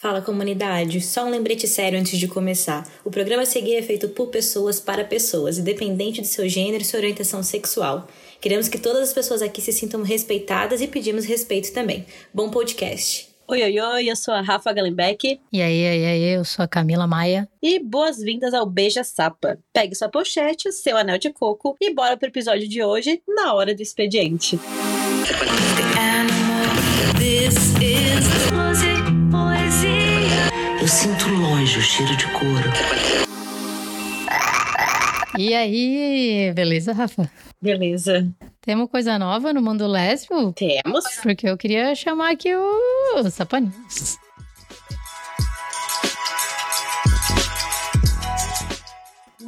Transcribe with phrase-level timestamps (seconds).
[0.00, 2.88] Fala comunidade, só um lembrete sério antes de começar.
[3.04, 6.86] O programa a seguir é feito por pessoas para pessoas, independente de seu gênero e
[6.86, 8.06] sua orientação sexual.
[8.40, 12.06] Queremos que todas as pessoas aqui se sintam respeitadas e pedimos respeito também.
[12.32, 13.28] Bom podcast.
[13.48, 15.40] Oi, oi, oi, eu sou a Rafa Gallenbeck.
[15.52, 17.48] E aí, aí, aí, eu sou a Camila Maia.
[17.60, 19.58] E boas-vindas ao Beija Sapa.
[19.72, 23.74] Pegue sua pochete, seu anel de coco e bora pro episódio de hoje, na hora
[23.74, 24.60] do expediente.
[30.98, 32.72] Sinto longe o cheiro de couro.
[35.38, 37.30] E aí, beleza, Rafa?
[37.62, 38.28] Beleza.
[38.60, 40.52] Temos coisa nova no mundo lésbico?
[40.54, 41.04] Temos.
[41.22, 44.18] Porque eu queria chamar aqui o Sapaninhos.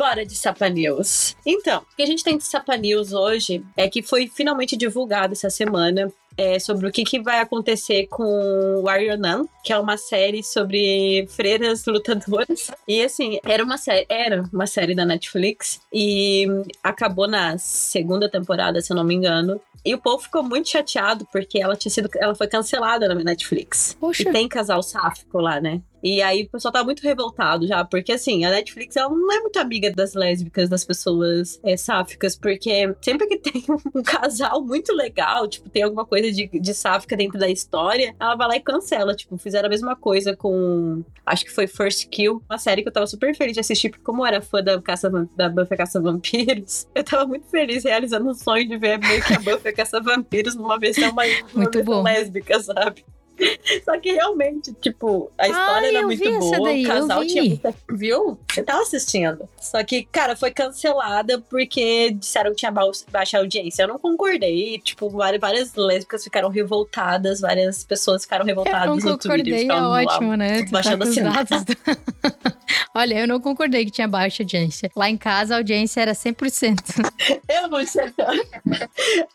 [0.01, 1.37] Bora de Sapa News.
[1.45, 5.35] Então, o que a gente tem de Sapa News hoje é que foi finalmente divulgado
[5.35, 9.99] essa semana é, sobre o que, que vai acontecer com Warrior Nun, que é uma
[9.99, 12.71] série sobre freiras lutadoras.
[12.89, 16.47] E assim, era uma série, era uma série da Netflix e
[16.83, 19.61] acabou na segunda temporada, se eu não me engano.
[19.85, 23.99] E o povo ficou muito chateado porque ela tinha sido, ela foi cancelada na Netflix.
[24.01, 24.23] Poxa.
[24.23, 25.83] E tem casal sáfico lá, né?
[26.03, 29.41] E aí o pessoal tá muito revoltado já, porque assim, a Netflix ela não é
[29.41, 34.93] muito amiga das lésbicas, das pessoas é, sáficas, porque sempre que tem um casal muito
[34.95, 38.61] legal, tipo, tem alguma coisa de, de sáfica dentro da história, ela vai lá e
[38.61, 39.15] cancela.
[39.15, 41.03] Tipo, fizeram a mesma coisa com.
[41.25, 44.05] Acho que foi First Kill, uma série que eu tava super feliz de assistir, porque
[44.05, 48.29] como eu era fã da, caça, da Buffy Caça Vampiros, eu tava muito feliz realizando
[48.29, 51.85] um sonho de ver meio que a Buffy Caça Vampiros numa versão mais Muito versão
[51.85, 52.03] bom.
[52.03, 53.05] lésbica, sabe?
[53.85, 57.25] Só que realmente, tipo, a história Ah, era eu muito boa, daí, o eu casal
[57.27, 57.75] tinha muita.
[57.91, 58.39] Viu?
[58.51, 59.49] Você tava assistindo.
[59.61, 63.83] Só que, cara, foi cancelada porque disseram que tinha ba- baixa audiência.
[63.85, 64.79] Eu não concordei.
[64.79, 69.65] Tipo, várias, várias lésbicas ficaram revoltadas, várias pessoas ficaram Eu revoltadas não no Twitter.
[69.65, 70.63] é lá ótimo, né?
[70.65, 71.49] Tá baixando assinado.
[71.49, 71.65] dados.
[72.95, 74.91] Olha, eu não concordei que tinha baixa audiência.
[74.97, 76.79] Lá em casa a audiência era 100%.
[77.49, 78.05] Eu não sei.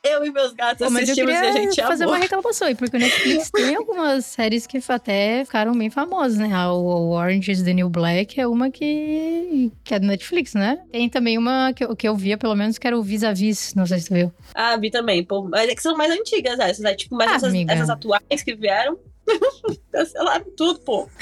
[0.03, 2.67] Eu e meus gatos Pô, mas eu assistimos e a queria gente fazer uma reclamação
[2.67, 6.47] aí, porque o Netflix tem algumas séries que até ficaram bem famosas, né?
[6.67, 10.79] O Orange is the New Black é uma que, que é do Netflix, né?
[10.91, 13.85] Tem também uma que eu, que eu via, pelo menos, que era o Vis-a-Vis, não
[13.85, 14.31] sei se tu viu.
[14.53, 15.23] Ah, vi também.
[15.23, 16.93] Pô, mas é que são mais antigas essas, né?
[16.95, 18.97] Tipo, mas Ah, essas, essas atuais que vieram.
[19.91, 21.09] Cancelaram tudo, pô.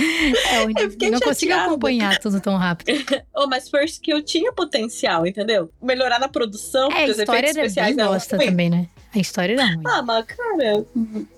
[0.52, 1.72] É, eu, Eu fiquei não consigo chateada.
[1.72, 2.92] acompanhar tudo tão rápido.
[3.36, 5.70] Oh, mas First Kill tinha potencial, entendeu?
[5.82, 8.28] Melhorar na produção, É, a porque os história efeitos era especiais bem ruins.
[8.28, 8.88] também, né?
[9.14, 9.84] A história ruim.
[9.86, 10.86] Ah, mas, cara,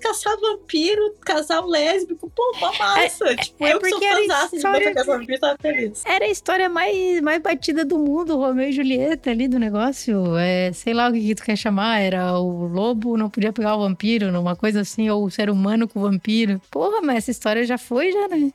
[0.00, 3.36] caçar vampiro, casal lésbico, pô, mó massa.
[3.36, 6.02] tipo, é eu que sou fãzaça de história Caçar Vampiro, tava feliz.
[6.06, 10.36] Era a história mais, mais batida do mundo, o Romeu e Julieta ali do negócio.
[10.38, 12.00] É, sei lá o que, que tu quer chamar.
[12.00, 15.86] Era o lobo não podia pegar o vampiro, numa coisa assim, ou o ser humano
[15.86, 16.60] com o vampiro.
[16.70, 18.50] Porra, mas essa história já foi, já, né?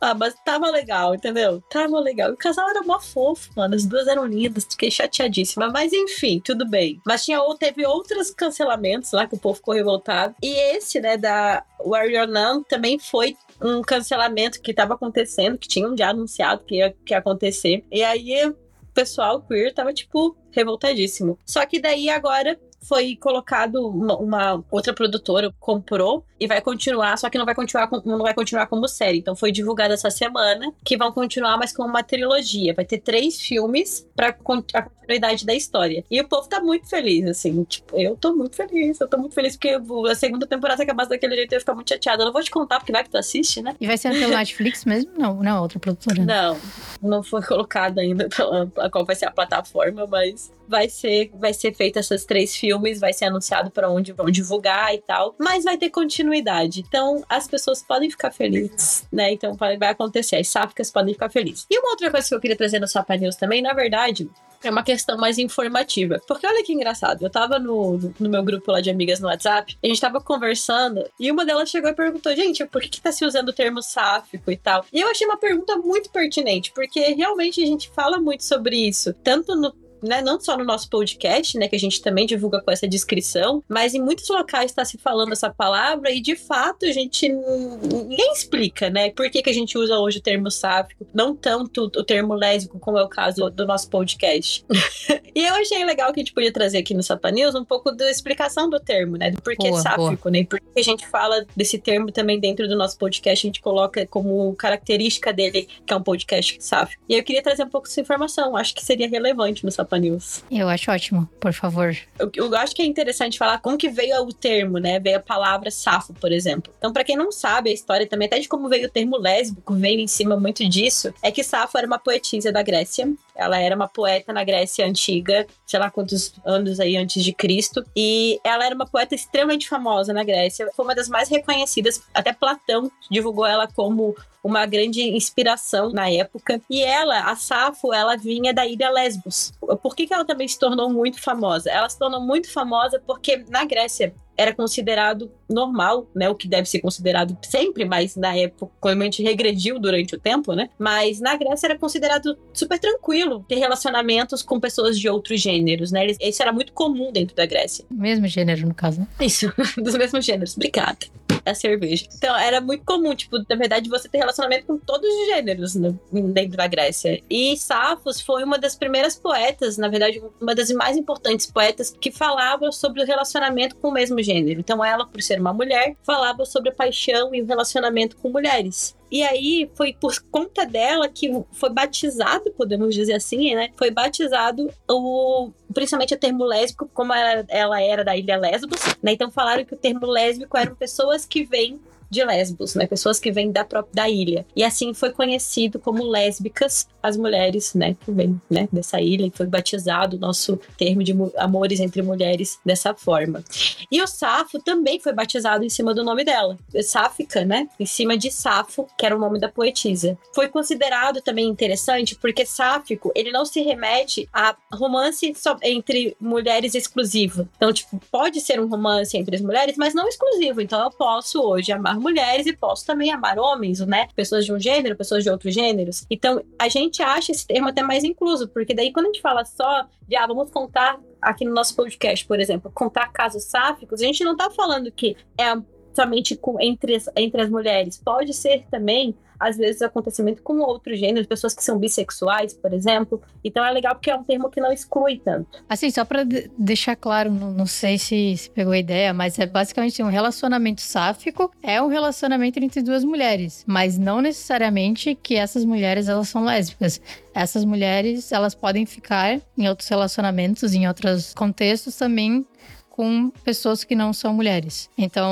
[0.00, 1.60] Ah, mas tava legal, entendeu?
[1.68, 2.32] Tava legal.
[2.32, 3.74] O casal era mó fofo, mano.
[3.74, 4.64] As duas eram lindas.
[4.64, 5.68] Fiquei chateadíssima.
[5.70, 7.00] Mas enfim, tudo bem.
[7.04, 10.34] Mas tinha, teve outros cancelamentos lá que o povo ficou revoltado.
[10.40, 15.96] E esse, né, da Warrior Nun também foi um cancelamento que tava acontecendo, que tinham
[15.96, 17.84] já anunciado que ia, que ia acontecer.
[17.90, 18.56] E aí o
[18.94, 21.38] pessoal queer tava, tipo, revoltadíssimo.
[21.44, 27.30] Só que daí agora foi colocado uma, uma outra produtora comprou e vai continuar, só
[27.30, 29.18] que não vai continuar com- não vai continuar como série.
[29.18, 32.74] Então foi divulgado essa semana que vão continuar mas com uma trilogia.
[32.74, 36.04] Vai ter três filmes para a continuidade da história.
[36.10, 39.34] E o povo tá muito feliz assim, tipo, eu tô muito feliz, eu tô muito
[39.34, 39.78] feliz porque
[40.10, 42.22] a segunda temporada se acabasse daquele jeito eu ia ficar muito chateada.
[42.22, 43.74] Eu não vou te contar porque vai que tu assiste, né?
[43.80, 45.12] E vai ser pelo Netflix mesmo?
[45.16, 46.22] Não, não, outra produtora.
[46.24, 46.56] Não,
[47.02, 51.74] não foi colocado ainda pela, qual vai ser a plataforma, mas vai ser, vai ser
[51.74, 55.76] feito esses três filmes, vai ser anunciado para onde vão divulgar e tal, mas vai
[55.76, 56.80] ter continuidade.
[56.80, 59.32] Então as pessoas podem ficar felizes, né?
[59.32, 61.66] Então vai, vai acontecer, as sáficas podem ficar felizes.
[61.70, 64.28] E uma outra coisa que eu queria trazer no Sapa News também, na verdade,
[64.68, 66.20] é uma questão mais informativa.
[66.26, 69.76] Porque olha que engraçado, eu tava no, no meu grupo lá de amigas no WhatsApp,
[69.82, 73.12] a gente tava conversando, e uma delas chegou e perguntou, gente, por que, que tá
[73.12, 74.84] se usando o termo sáfico e tal?
[74.92, 79.12] E eu achei uma pergunta muito pertinente, porque realmente a gente fala muito sobre isso,
[79.22, 79.72] tanto no
[80.04, 83.64] né, não só no nosso podcast, né, que a gente também divulga com essa descrição,
[83.68, 88.32] mas em muitos locais está se falando essa palavra e de fato a gente ninguém
[88.32, 92.04] explica, né, por que, que a gente usa hoje o termo sáfico, não tanto o
[92.04, 94.64] termo lésbico como é o caso do nosso podcast.
[95.34, 97.90] e eu achei legal que a gente podia trazer aqui no Sapa News um pouco
[97.90, 101.06] da explicação do termo, né, do porquê Boa, sáfico, né, e por que a gente
[101.06, 105.92] fala desse termo também dentro do nosso podcast, a gente coloca como característica dele que
[105.92, 107.02] é um podcast sáfico.
[107.08, 110.44] E eu queria trazer um pouco dessa informação, acho que seria relevante no Sapa News.
[110.50, 111.96] Eu acho ótimo, por favor.
[112.18, 114.98] Eu, eu acho que é interessante falar como que veio o termo, né?
[115.00, 116.72] Veio a palavra safo, por exemplo.
[116.78, 119.74] Então, para quem não sabe a história também, até de como veio o termo lésbico,
[119.74, 123.12] veio em cima muito disso, é que Safo era uma poetisa da Grécia.
[123.34, 127.84] Ela era uma poeta na Grécia antiga, sei lá quantos anos aí antes de Cristo.
[127.96, 130.70] E ela era uma poeta extremamente famosa na Grécia.
[130.74, 132.02] Foi uma das mais reconhecidas.
[132.12, 134.14] Até Platão divulgou ela como
[134.44, 136.60] uma grande inspiração na época.
[136.68, 139.54] E ela, a Safo, ela vinha da ilha Lesbos.
[139.84, 141.70] Por que, que ela também se tornou muito famosa?
[141.70, 146.26] Ela se tornou muito famosa porque na Grécia era considerado normal, né?
[146.30, 150.18] O que deve ser considerado sempre, mas na época, quando a gente regrediu durante o
[150.18, 150.70] tempo, né?
[150.78, 156.06] Mas na Grécia era considerado super tranquilo ter relacionamentos com pessoas de outros gêneros, né?
[156.18, 157.84] Isso era muito comum dentro da Grécia.
[157.90, 159.00] Mesmo gênero, no caso.
[159.00, 159.06] Né?
[159.20, 160.56] Isso, dos mesmos gêneros.
[160.56, 161.06] Obrigada.
[161.44, 162.06] A cerveja.
[162.16, 165.94] Então, era muito comum, tipo, na verdade, você ter relacionamento com todos os gêneros né,
[166.12, 167.22] dentro da Grécia.
[167.28, 172.10] E Safos foi uma das primeiras poetas, na verdade, uma das mais importantes poetas que
[172.10, 174.60] falava sobre o relacionamento com o mesmo gênero.
[174.60, 178.96] Então, ela, por ser uma mulher, falava sobre a paixão e o relacionamento com mulheres.
[179.10, 183.70] E aí foi por conta dela que foi batizado, podemos dizer assim, né?
[183.76, 189.12] Foi batizado o principalmente o termo lésbico, como ela, ela era da ilha Lesbos, né?
[189.12, 191.80] Então falaram que o termo lésbico eram pessoas que vêm
[192.14, 192.86] de Lesbos, né?
[192.86, 194.46] Pessoas que vêm da própria da ilha.
[194.56, 197.96] E assim foi conhecido como lésbicas as mulheres, né?
[198.04, 202.58] Que vêm né, dessa ilha e foi batizado o nosso termo de amores entre mulheres
[202.64, 203.44] dessa forma.
[203.90, 207.68] E o Safo também foi batizado em cima do nome dela, Sáfica, né?
[207.78, 210.16] Em cima de Safo, que era o nome da poetisa.
[210.34, 215.32] Foi considerado também interessante porque sáfico, ele não se remete a romance
[215.62, 217.48] entre mulheres exclusivo.
[217.56, 220.60] Então, tipo, pode ser um romance entre as mulheres, mas não exclusivo.
[220.60, 224.06] Então, eu posso hoje amar mulheres e posso também amar homens, né?
[224.14, 226.06] Pessoas de um gênero, pessoas de outros gêneros.
[226.10, 229.44] Então, a gente acha esse termo até mais incluso, porque daí quando a gente fala
[229.44, 234.04] só de, ah, vamos contar aqui no nosso podcast, por exemplo, contar casos sáficos, a
[234.04, 235.56] gente não tá falando que é
[235.94, 238.00] somente com, entre, as, entre as mulheres.
[238.02, 243.20] Pode ser também às vezes, acontecimento com outros gêneros, pessoas que são bissexuais, por exemplo.
[243.42, 245.62] Então é legal porque é um termo que não exclui tanto.
[245.68, 246.24] Assim, só para
[246.56, 250.80] deixar claro, não, não sei se, se, pegou a ideia, mas é basicamente um relacionamento
[250.80, 256.44] sáfico é um relacionamento entre duas mulheres, mas não necessariamente que essas mulheres elas são
[256.44, 257.00] lésbicas.
[257.34, 262.46] Essas mulheres, elas podem ficar em outros relacionamentos, em outros contextos também
[262.94, 264.88] com pessoas que não são mulheres.
[264.96, 265.28] Então,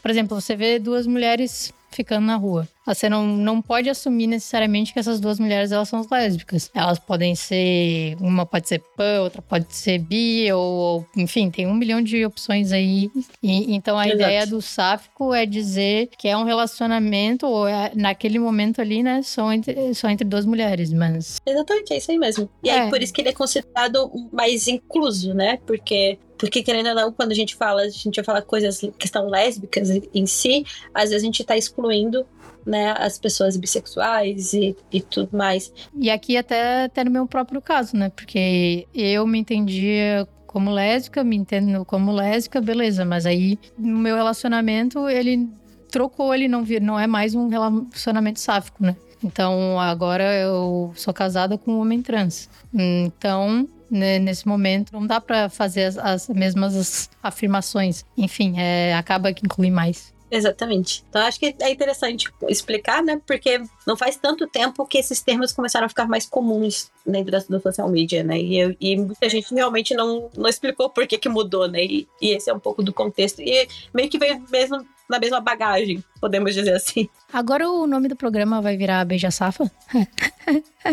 [0.00, 2.66] por exemplo, você vê duas mulheres ficando na rua.
[2.94, 6.70] Você não, não pode assumir necessariamente que essas duas mulheres elas são lésbicas.
[6.74, 8.16] Elas podem ser.
[8.20, 11.06] Uma pode ser pan, outra pode ser bi, ou.
[11.16, 13.10] Enfim, tem um milhão de opções aí.
[13.42, 14.22] E, então a Exato.
[14.22, 19.20] ideia do sáfico é dizer que é um relacionamento, ou é, naquele momento ali, né?
[19.22, 21.40] São entre, são entre duas mulheres, mas.
[21.46, 22.48] Exatamente, é isso aí mesmo.
[22.64, 22.88] E aí, é.
[22.88, 25.58] por isso que ele é considerado mais incluso, né?
[25.66, 29.06] Porque porque, querendo ou não, quando a gente fala, a gente vai falar coisas que
[29.06, 30.64] estão lésbicas em si,
[30.94, 32.24] às vezes a gente está excluindo
[32.68, 35.72] né, as pessoas bissexuais e, e tudo mais.
[35.96, 38.10] E aqui até, até no meu próprio caso, né?
[38.10, 44.16] Porque eu me entendia como lésbica, me entendo como lésbica, beleza, mas aí no meu
[44.16, 45.48] relacionamento ele
[45.90, 48.96] trocou, ele não, vir, não é mais um relacionamento sáfico, né?
[49.24, 52.48] Então agora eu sou casada com um homem trans.
[52.72, 58.04] Então né, nesse momento não dá para fazer as, as mesmas afirmações.
[58.16, 60.12] Enfim, é, acaba que inclui mais.
[60.30, 61.04] Exatamente.
[61.08, 63.20] Então acho que é interessante explicar, né?
[63.26, 67.38] Porque não faz tanto tempo que esses termos começaram a ficar mais comuns dentro da,
[67.38, 68.38] do social media, né?
[68.38, 71.82] E, eu, e muita gente realmente não, não explicou por que, que mudou, né?
[71.84, 73.40] E, e esse é um pouco do contexto.
[73.40, 77.08] E meio que veio mesmo na mesma bagagem, podemos dizer assim.
[77.32, 79.64] Agora o nome do programa vai virar Beija Safa?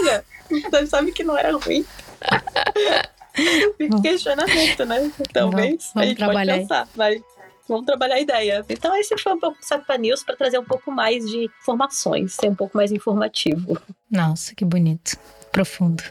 [0.00, 0.24] Olha,
[0.70, 1.84] você sabe que não era ruim.
[4.02, 5.10] Questionamento, né?
[5.32, 7.20] Talvez vamos, vamos a gente pode pensar, mas
[7.68, 8.64] vamos trabalhar a ideia.
[8.68, 12.48] Então esse foi um pouco Sapa News para trazer um pouco mais de informações, ser
[12.48, 13.78] um pouco mais informativo.
[14.10, 15.16] Nossa, que bonito.
[15.50, 16.02] Profundo.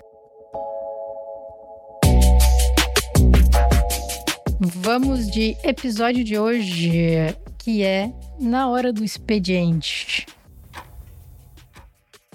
[4.60, 7.02] Vamos de episódio de hoje,
[7.58, 10.26] que é Na Hora do Expediente.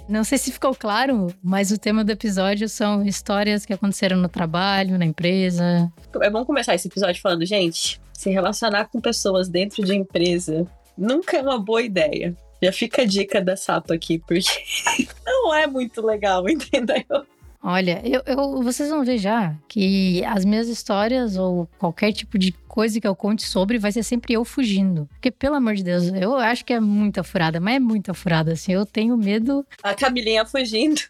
[0.09, 4.29] Não sei se ficou claro, mas o tema do episódio são histórias que aconteceram no
[4.29, 5.91] trabalho, na empresa.
[6.21, 11.39] É bom começar esse episódio falando, gente, se relacionar com pessoas dentro de empresa nunca
[11.39, 12.37] é uma boa ideia.
[12.62, 14.43] Já fica a dica da Sapa aqui, porque
[15.25, 17.25] não é muito legal, entendeu?
[17.62, 22.52] Olha, eu, eu- vocês vão ver já que as minhas histórias ou qualquer tipo de
[22.67, 25.07] coisa que eu conte sobre vai ser sempre eu fugindo.
[25.11, 28.52] Porque, pelo amor de Deus, eu acho que é muita furada, mas é muita furada,
[28.52, 28.73] assim.
[28.73, 29.67] Eu tenho medo.
[29.83, 31.02] A Camilinha fugindo.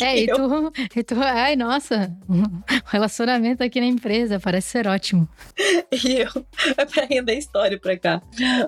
[0.00, 1.14] É, e tu, e tu.
[1.22, 2.42] Ai, nossa, o
[2.90, 5.26] relacionamento aqui na empresa parece ser ótimo.
[6.04, 6.46] E eu.
[6.76, 8.20] É pra render história pra cá.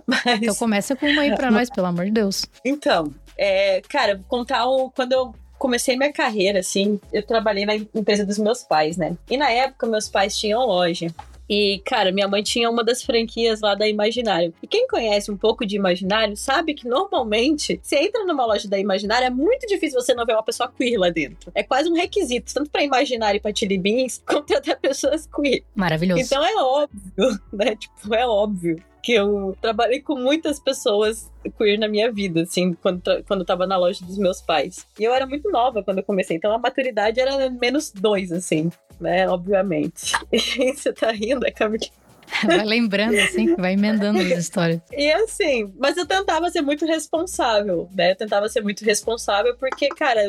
[0.07, 0.25] Mas.
[0.43, 2.47] Então começa com uma aí pra nós, pelo amor de Deus.
[2.65, 5.35] Então, é, cara, vou contar o, quando eu
[5.65, 9.17] comecei minha carreira, assim, eu trabalhei na empresa dos meus pais, né?
[9.31, 11.07] E na época, meus pais tinham loja.
[11.49, 14.53] E, cara, minha mãe tinha uma das franquias lá da Imaginário.
[14.63, 18.79] E quem conhece um pouco de Imaginário sabe que normalmente, você entra numa loja da
[18.79, 21.51] Imaginário, é muito difícil você não ver uma pessoa queer lá dentro.
[21.55, 25.65] É quase um requisito, tanto pra Imaginário e pra Chili Beans, contratar pessoas queer.
[25.75, 26.21] Maravilhoso.
[26.21, 27.75] Então é óbvio, né?
[27.75, 33.03] Tipo, é óbvio que eu trabalhei com muitas pessoas queer na minha vida, assim, quando,
[33.29, 34.87] quando eu tava na loja dos meus pais.
[34.99, 38.73] E eu era muito nova quando eu comecei, então a maturidade era menos dois, assim,
[38.99, 39.29] né?
[39.29, 40.15] Obviamente.
[40.33, 41.85] Você tá rindo, é Camila?
[42.47, 44.81] Vai lembrando, assim, vai emendando as histórias.
[44.93, 48.13] E assim, mas eu tentava ser muito responsável, né?
[48.13, 50.21] Eu tentava ser muito responsável porque, cara,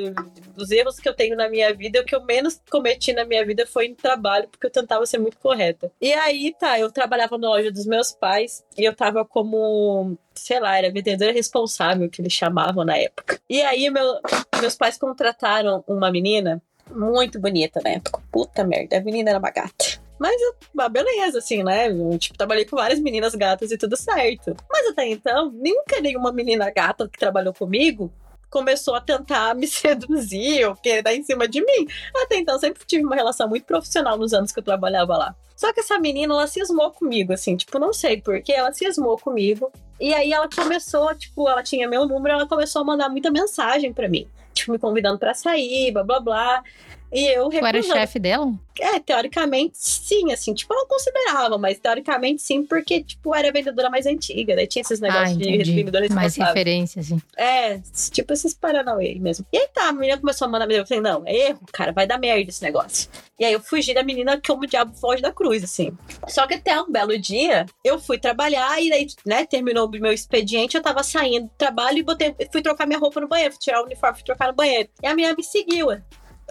[0.56, 3.46] os erros que eu tenho na minha vida, o que eu menos cometi na minha
[3.46, 5.92] vida foi em trabalho, porque eu tentava ser muito correta.
[6.02, 10.60] E aí, tá, eu trabalhava na loja dos meus pais e eu tava como, sei
[10.60, 13.40] lá, era vendedora responsável, que eles chamavam na época.
[13.50, 14.20] E aí, meu-
[14.62, 18.22] meus pais contrataram uma menina muito bonita na época.
[18.32, 20.05] Puta merda, a menina era uma gata.
[20.20, 20.36] Mas,
[20.78, 21.90] ah, beleza, assim, né?
[21.90, 24.56] Eu, tipo, trabalhei com várias meninas gatas e tudo certo.
[24.70, 28.12] Mas até então, nunca nenhuma menina gata que trabalhou comigo
[28.50, 31.88] começou a tentar me seduzir ou querer dar em cima de mim.
[32.24, 35.36] Até então, sempre tive uma relação muito profissional nos anos que eu trabalhava lá.
[35.56, 39.72] Só que essa menina, ela cismou comigo, assim, tipo, não sei porquê, ela cismou comigo.
[40.00, 43.94] E aí ela começou, tipo, ela tinha meu número, ela começou a mandar muita mensagem
[43.94, 44.28] pra mim.
[44.54, 46.64] Tipo, me convidando pra sair, blá blá blá.
[47.12, 48.52] E eu Tu era chefe dela?
[48.80, 53.52] É, teoricamente sim, assim, tipo, eu não considerava, mas teoricamente sim, porque, tipo, era a
[53.52, 55.76] vendedora mais antiga, daí tinha esses Ah, negócios de entendi.
[55.76, 57.22] vendedora Mais referência, assim.
[57.38, 57.80] É,
[58.12, 59.46] tipo esses Paranauê aí mesmo.
[59.54, 62.06] E aí tá, a menina começou a mandar eu falei, não, é erro, cara, vai
[62.06, 63.10] dar merda esse negócio.
[63.40, 65.98] E aí eu fugi da menina como o diabo foge da cruz, assim.
[66.28, 70.12] Só que até um belo dia, eu fui trabalhar e daí, né, terminou o meu
[70.12, 73.62] expediente, eu tava saindo do trabalho e botei, fui trocar minha roupa no banheiro, fui
[73.62, 74.90] tirar o uniforme, fui trocar no banheiro.
[75.02, 75.92] E a menina me seguiu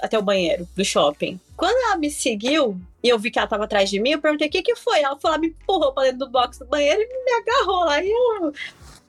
[0.02, 1.38] até o banheiro do shopping.
[1.56, 4.48] Quando ela me seguiu e eu vi que ela tava atrás de mim, eu perguntei
[4.48, 5.00] o que que foi.
[5.00, 8.02] Ela falou, ela me empurrou pra dentro do box do banheiro e me agarrou lá.
[8.02, 8.52] E eu,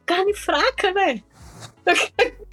[0.05, 1.23] carne fraca, né?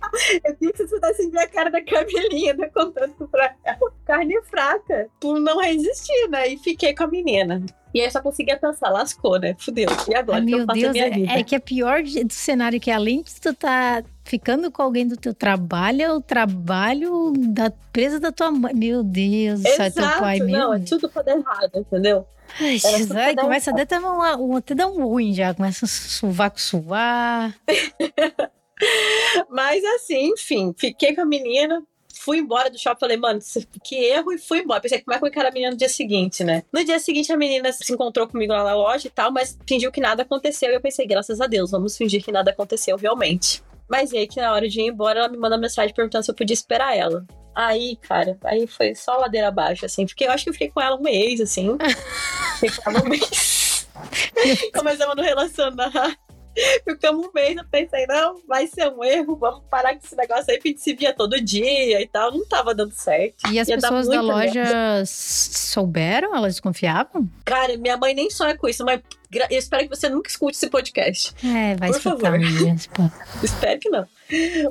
[0.45, 2.69] Eu queria que você pudesse ver a cara da Camilinha, né?
[2.69, 3.93] Contando pra ela.
[4.05, 5.09] Carne fraca.
[5.19, 6.49] Por não resistir, né?
[6.49, 7.65] E fiquei com a menina.
[7.95, 9.55] E aí eu só conseguia pensar, lascou, né?
[9.59, 9.89] Fudeu.
[10.09, 11.33] E agora Ai, que eu meu faço a Deus, minha é, vida?
[11.33, 15.17] é que é pior do cenário que além de tu tá ficando com alguém do
[15.17, 18.73] teu trabalho, é o trabalho da empresa da tua mãe.
[18.75, 20.57] Meu Deus, céu, é teu pai mesmo.
[20.57, 22.27] não, é tudo pra dar errado, entendeu?
[22.61, 26.51] Ai, Jesus, começa até, dar uma- um, até dar um ruim já, começa a suvar
[26.51, 27.55] com suar.
[29.51, 31.83] Mas assim, enfim, fiquei com a menina,
[32.25, 33.41] fui embora do shopping, falei, mano,
[33.83, 34.81] que erro, e fui embora.
[34.81, 36.63] Pensei, como é que eu encarar a menina no dia seguinte, né?
[36.73, 39.91] No dia seguinte, a menina se encontrou comigo lá na loja e tal, mas fingiu
[39.91, 40.71] que nada aconteceu.
[40.71, 43.63] E eu pensei, graças a Deus, vamos fingir que nada aconteceu realmente.
[43.89, 46.31] Mas e aí, que na hora de ir embora, ela me manda mensagem perguntando se
[46.31, 47.27] eu podia esperar ela.
[47.55, 50.07] Aí, cara, aí foi só ladeira abaixo, assim.
[50.07, 51.77] Porque eu acho que eu fiquei com ela um mês, assim.
[52.61, 53.89] Fiquei com ela um mês.
[54.73, 56.17] Começamos a nos relacionar.
[56.85, 60.47] Ficamos um mês, eu pensei, não, vai ser um erro, vamos parar com esse negócio
[60.49, 63.51] aí, porque a gente se via todo dia e tal, não tava dando certo.
[63.51, 66.35] E as Ia pessoas da loja souberam?
[66.35, 67.29] Elas desconfiavam?
[67.45, 69.01] Cara, minha mãe nem sonha com isso, mas
[69.51, 71.35] eu espero que você nunca escute esse podcast.
[71.43, 72.41] É, vai Por escutar favor.
[73.43, 74.07] Espero que não.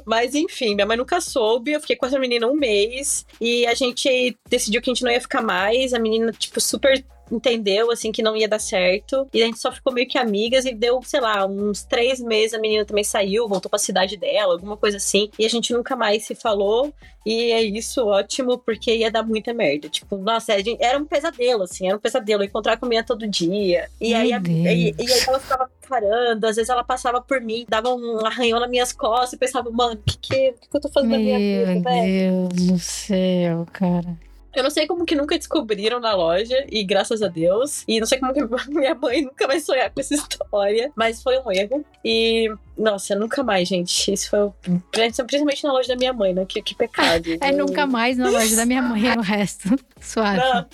[0.05, 1.71] Mas enfim, minha mãe nunca soube.
[1.71, 5.11] Eu fiquei com essa menina um mês e a gente decidiu que a gente não
[5.11, 5.93] ia ficar mais.
[5.93, 9.27] A menina, tipo, super entendeu, assim, que não ia dar certo.
[9.33, 12.53] E a gente só ficou meio que amigas e deu, sei lá, uns três meses.
[12.53, 15.29] A menina também saiu, voltou pra cidade dela, alguma coisa assim.
[15.39, 16.93] E a gente nunca mais se falou.
[17.23, 19.87] E é isso, ótimo, porque ia dar muita merda.
[19.87, 22.41] Tipo, nossa, gente- era um pesadelo, assim, era um pesadelo.
[22.41, 23.87] Eu encontrar com a menina todo dia.
[24.01, 27.39] E aí, Meu a- e, e aí ela ficava parando, às vezes ela passava por
[27.41, 30.77] mim, dava um arranhão nas minhas costas e pensava, mano, o que, que, que, que
[30.77, 32.49] eu tô fazendo na minha vida, Meu velho?
[32.49, 34.17] Deus do céu, cara.
[34.55, 37.83] Eu não sei como que nunca descobriram na loja, e graças a Deus.
[37.87, 41.39] E não sei como que minha mãe nunca vai sonhar com essa história, mas foi
[41.39, 41.85] um erro.
[42.03, 44.11] E, nossa, nunca mais, gente.
[44.13, 44.49] Isso foi.
[44.91, 46.45] Principalmente na loja da minha mãe, né?
[46.45, 47.29] Que, que pecado.
[47.41, 49.69] É Eu- nunca mais na loja da minha mãe é o resto.
[49.99, 50.37] Suave.
[50.37, 50.65] Não,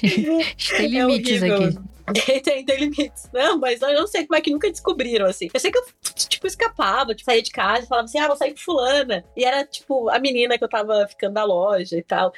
[0.00, 1.64] Tem é limites horrível.
[1.68, 1.78] aqui.
[2.42, 3.28] tem, tem limites.
[3.32, 5.48] Não, mas eu não sei como é que nunca descobriram, assim.
[5.52, 8.36] Eu sei que eu, tipo, escapava, tipo, saía de casa e falava assim, ah, vou
[8.36, 9.24] sair com fulana.
[9.36, 12.32] E era, tipo, a menina que eu tava ficando na loja e tal.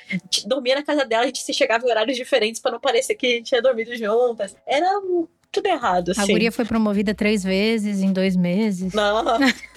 [0.46, 3.26] Dormia na casa dela, a gente se chegava em horários diferentes pra não parecer que
[3.26, 4.56] a gente tinha dormido juntas.
[4.66, 6.22] Era um tudo errado, assim.
[6.22, 8.92] A guria foi promovida três vezes em dois meses.
[8.94, 9.22] Não,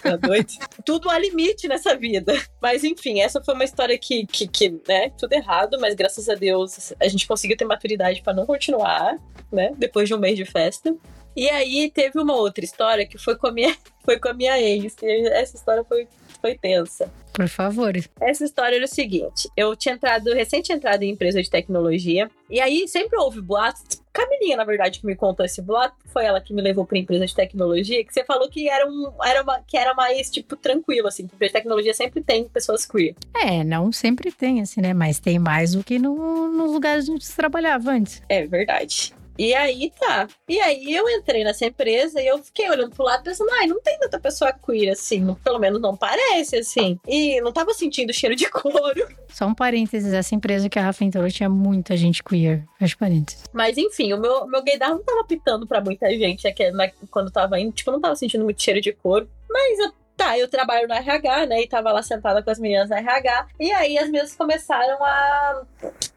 [0.01, 0.53] tá doido.
[0.86, 2.34] tudo há limite nessa vida.
[2.62, 6.34] Mas enfim, essa foi uma história que, que, que, né, tudo errado, mas graças a
[6.34, 9.17] Deus a gente conseguiu ter maturidade para não continuar,
[9.51, 10.96] né, depois de um mês de festa.
[11.36, 14.58] E aí teve uma outra história que foi com a minha, foi com a minha
[14.60, 14.96] ex.
[15.03, 16.08] E essa história foi,
[16.39, 17.12] foi tensa.
[17.34, 17.94] Por favor.
[18.22, 22.62] Essa história era o seguinte: eu tinha entrado, recente entrado em empresa de tecnologia, e
[22.62, 24.04] aí sempre houve boatos.
[24.15, 27.25] Camilinha, na verdade, que me contou esse boato, foi ela que me levou para empresa
[27.25, 31.10] de tecnologia, que você falou que era, um, era, uma, que era mais, tipo, tranquilo,
[31.10, 33.13] assim, que empresa de tecnologia sempre tem pessoas queer.
[33.36, 34.93] É, não sempre tem, assim, né?
[34.93, 38.24] Mas tem mais do que no, nos lugares onde você trabalhava antes.
[38.29, 39.13] É verdade.
[39.38, 40.27] E aí tá.
[40.48, 43.82] E aí eu entrei nessa empresa e eu fiquei olhando pro lado pensando, ai, não
[43.82, 47.00] tem tanta pessoa queer assim, pelo menos não parece assim.
[47.08, 49.08] E não tava sentindo cheiro de couro.
[49.30, 52.63] Só um parênteses, essa empresa que a Rafa entrou tinha muita gente queer.
[52.80, 53.44] Fecha parênteses.
[53.51, 57.32] Mas enfim, o meu, meu gaydar não tava pitando pra muita gente aqui, na, quando
[57.32, 57.72] tava indo.
[57.72, 59.30] Tipo, eu não tava sentindo muito cheiro de couro.
[59.50, 61.62] Mas eu Tá, eu trabalho no RH, né?
[61.62, 63.48] E tava lá sentada com as meninas no RH.
[63.60, 65.63] E aí as meninas começaram a,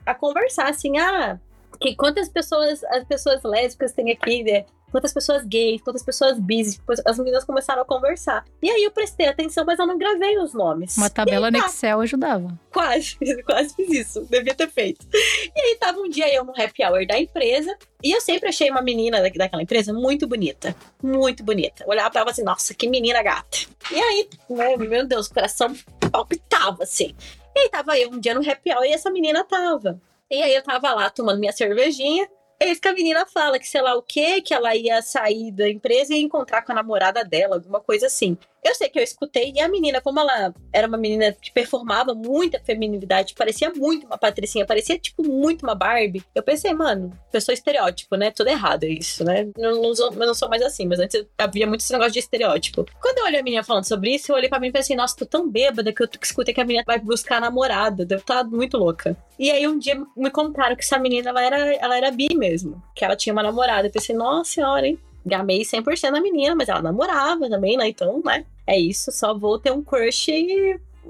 [0.07, 1.39] a conversar assim: ah,
[1.81, 4.65] que quantas pessoas as pessoas lésbicas têm aqui, né?
[4.91, 8.45] Quantas pessoas gays, quantas pessoas bis, as meninas começaram a conversar.
[8.63, 10.97] E aí eu prestei atenção, mas eu não gravei os nomes.
[10.97, 11.67] Uma tabela aí, no tá.
[11.67, 12.59] Excel ajudava.
[12.73, 14.27] Quase, quase fiz isso.
[14.31, 15.07] Devia ter feito.
[15.13, 18.71] E aí tava um dia eu no happy hour da empresa, e eu sempre achei
[18.71, 20.75] uma menina daquela empresa muito bonita.
[21.03, 21.85] Muito bonita.
[21.85, 23.59] Eu olhava pra ela assim, nossa, que menina gata.
[23.91, 24.29] E aí,
[24.79, 25.77] meu Deus, o coração
[26.11, 27.15] palpitava assim.
[27.55, 30.01] E aí tava eu um dia no happy hour e essa menina tava.
[30.31, 32.29] E aí eu tava lá tomando minha cervejinha.
[32.61, 35.69] Eis que a menina fala que sei lá o que, que ela ia sair da
[35.69, 38.37] empresa e encontrar com a namorada dela, alguma coisa assim.
[38.65, 42.15] Eu sei que eu escutei, e a menina, como ela era uma menina que performava
[42.15, 46.25] muita feminilidade, parecia muito uma patricinha, parecia, tipo, muito uma Barbie.
[46.35, 48.31] Eu pensei, mano, pessoa estereótipo, né?
[48.31, 49.49] Tudo errado isso, né?
[49.57, 52.19] Eu não, sou, eu não sou mais assim, mas antes havia muito esse negócio de
[52.19, 52.85] estereótipo.
[53.01, 55.17] Quando eu olhei a menina falando sobre isso, eu olhei pra mim e pensei, nossa,
[55.17, 58.05] tô tão bêbada que eu escutei que a menina vai buscar namorada.
[58.05, 59.17] Deve estar tá muito louca.
[59.39, 62.83] E aí um dia me contaram que essa menina, ela era, ela era bi mesmo.
[62.95, 63.87] Que ela tinha uma namorada.
[63.87, 64.99] Eu pensei, nossa senhora, hein?
[65.25, 67.89] Gamei 100% na menina, mas ela namorava também, né?
[67.89, 68.45] Então, né?
[68.67, 70.31] É isso, só vou ter um crush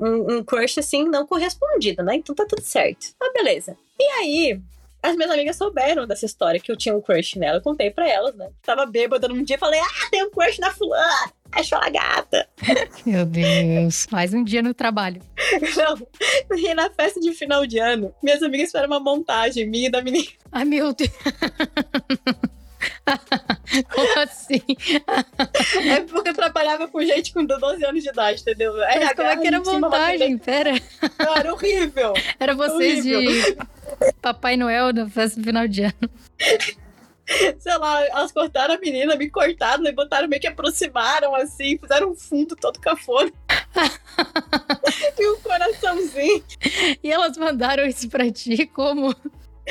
[0.01, 2.17] um, um crush assim não correspondido, né?
[2.17, 3.09] Então tá tudo certo.
[3.21, 3.77] Ah, beleza.
[3.99, 4.61] E aí,
[5.03, 7.59] as minhas amigas souberam dessa história que eu tinha um crush nela.
[7.59, 8.51] Eu contei pra elas, né?
[8.63, 11.33] Tava bêbada num dia e falei: Ah, tem um crush na fulana.
[11.53, 12.49] Acho ela gata.
[13.07, 14.07] Meu Deus.
[14.11, 15.23] Mais um dia no trabalho.
[15.77, 19.91] Não, e na festa de final de ano, minhas amigas fizeram uma montagem minha e
[19.91, 20.29] da menina.
[20.53, 21.11] Ai, meu Deus.
[23.95, 24.63] Como assim?
[25.91, 28.75] é porque eu trabalhava com gente com 12 anos de idade, entendeu?
[28.77, 30.39] Mas como é que era montagem?
[30.39, 30.73] Pera.
[31.19, 32.15] Não, era horrível.
[32.39, 33.57] Era vocês horrível.
[33.57, 36.11] de Papai Noel na festa final de ano.
[37.59, 42.13] Sei lá, elas cortaram a menina, me cortaram e botaram meio que aproximaram assim, fizeram
[42.13, 43.31] um fundo todo cafona.
[45.19, 46.43] e um coraçãozinho.
[47.03, 49.15] E elas mandaram isso pra ti como?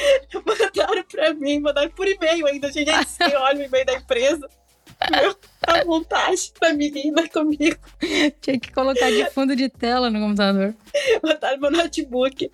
[0.46, 2.72] mandaram pra mim, mandaram por e-mail ainda.
[2.72, 4.50] Gente, você olha o e-mail da empresa.
[5.12, 7.78] Meu, a vontade da menina comigo.
[8.42, 10.74] Tinha que colocar de fundo de tela no computador.
[11.22, 12.50] Botaram meu notebook.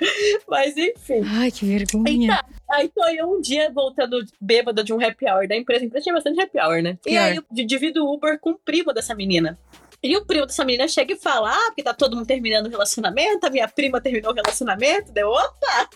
[0.48, 1.22] Mas enfim.
[1.26, 2.10] Ai, que vergonha.
[2.10, 2.40] Então,
[2.72, 5.84] aí tô eu um dia voltando bêbada de um happy hour da empresa.
[5.84, 6.98] A empresa tinha bastante happy hour, né?
[7.06, 9.58] E aí eu divido o Uber com o primo dessa menina.
[10.04, 12.70] E o primo dessa menina chega e fala: Ah, porque tá todo mundo terminando o
[12.70, 15.14] relacionamento, a minha prima terminou o relacionamento.
[15.14, 15.90] Deu, opa!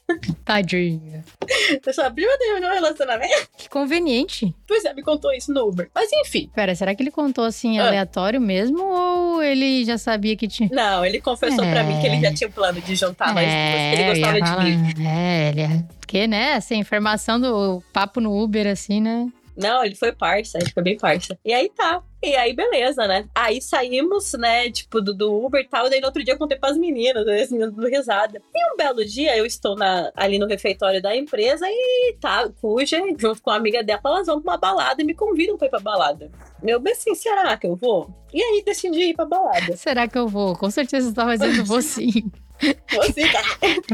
[0.46, 1.26] Tadinha.
[1.94, 3.50] Sua prima terminou o relacionamento?
[3.58, 4.56] Que conveniente.
[4.66, 5.90] Pois é, me contou isso no Uber.
[5.94, 6.50] Mas enfim.
[6.56, 7.88] Pera, será que ele contou assim, ah.
[7.88, 8.82] aleatório mesmo?
[8.82, 10.70] Ou ele já sabia que tinha.
[10.72, 11.72] Não, ele confessou é...
[11.72, 14.40] pra mim que ele já tinha o plano de juntar mais é, duas, que ele
[14.40, 15.06] gostava de mim.
[15.06, 15.84] É, ele é.
[16.00, 19.28] Porque, né, essa informação do papo no Uber, assim, né?
[19.58, 21.38] Não, ele foi parça, ele foi bem parça.
[21.44, 22.04] E aí tá.
[22.28, 23.26] E aí, beleza, né?
[23.34, 25.88] Aí saímos, né, tipo, do, do Uber e tal.
[25.88, 28.42] E daí no outro dia eu contei pras meninas, né, as meninas dando risada.
[28.54, 32.98] E um belo dia eu estou na, ali no refeitório da empresa e tá, cuja,
[33.18, 35.70] junto com a amiga dela, elas vão pra uma balada e me convidam pra ir
[35.70, 36.30] pra balada.
[36.62, 38.10] Meu bem assim, será que eu vou?
[38.34, 39.78] E aí decidi ir pra balada.
[39.78, 40.54] Será que eu vou?
[40.54, 42.30] Com certeza você tava dizendo vou sim.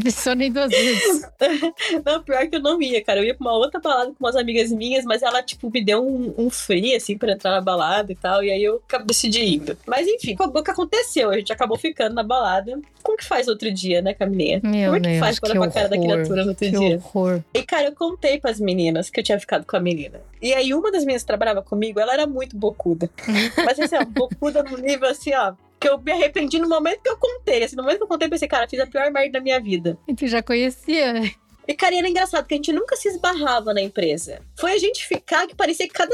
[0.03, 1.21] Você, nem duas vezes.
[2.05, 3.19] Não, pior que eu não ia, cara.
[3.19, 6.05] Eu ia pra uma outra balada com umas amigas minhas, mas ela, tipo, me deu
[6.05, 8.43] um, um free, assim, pra entrar na balada e tal.
[8.43, 9.77] E aí eu decidi indo.
[9.85, 11.29] Mas enfim, o que aconteceu?
[11.29, 12.79] A gente acabou ficando na balada.
[13.01, 14.61] Como que faz outro dia, né, Camilinha?
[14.63, 16.95] Meu Como é que Deus, faz para a cara da criatura no outro Que dia?
[16.97, 17.43] horror.
[17.53, 20.21] E, cara, eu contei pras meninas que eu tinha ficado com a menina.
[20.41, 23.09] E aí, uma das meninas que trabalhava comigo, ela era muito bocuda.
[23.65, 27.09] Mas, assim, ó, bocuda no nível, assim, ó, que eu me arrependi no momento que
[27.09, 27.61] eu contei.
[27.61, 29.59] Assim, no momento que eu contei, eu pensei, cara, fiz a pior merda da minha
[29.59, 29.97] vida.
[30.07, 31.13] E tu já conhecia?
[31.67, 34.41] E, cara, era engraçado, porque a gente nunca se esbarrava na empresa.
[34.59, 36.13] Foi a gente ficar que parecia que cada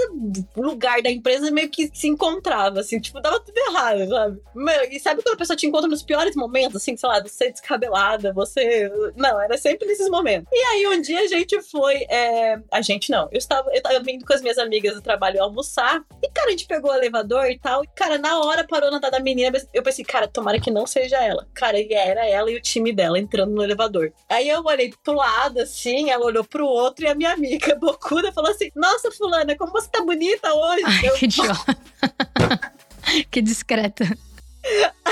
[0.56, 4.42] lugar da empresa meio que se encontrava, assim, tipo, dava tudo errado, sabe?
[4.56, 7.52] Meu, e sabe quando a pessoa te encontra nos piores momentos, assim, sei lá, você
[7.52, 8.92] descabelada, você.
[9.16, 10.48] Não, era sempre nesses momentos.
[10.52, 12.06] E aí, um dia a gente foi.
[12.10, 13.28] é, A gente não.
[13.32, 16.04] Eu estava, eu tava vindo com as minhas amigas do trabalho almoçar.
[16.22, 17.84] E, cara, a gente pegou o elevador e tal.
[17.84, 19.58] E, cara, na hora parou na da menina.
[19.74, 21.48] Eu pensei, cara, tomara que não seja ela.
[21.54, 24.12] Cara, e era ela e o time dela entrando no elevador.
[24.30, 28.32] Aí eu olhei pro lado, assim, ela olhou pro outro e a minha amiga, bocuda,
[28.32, 30.84] falou assim: Nossa, Fulana, como você tá bonita hoje.
[30.86, 31.78] Ai, Eu- que idiota.
[33.32, 34.06] que discreta.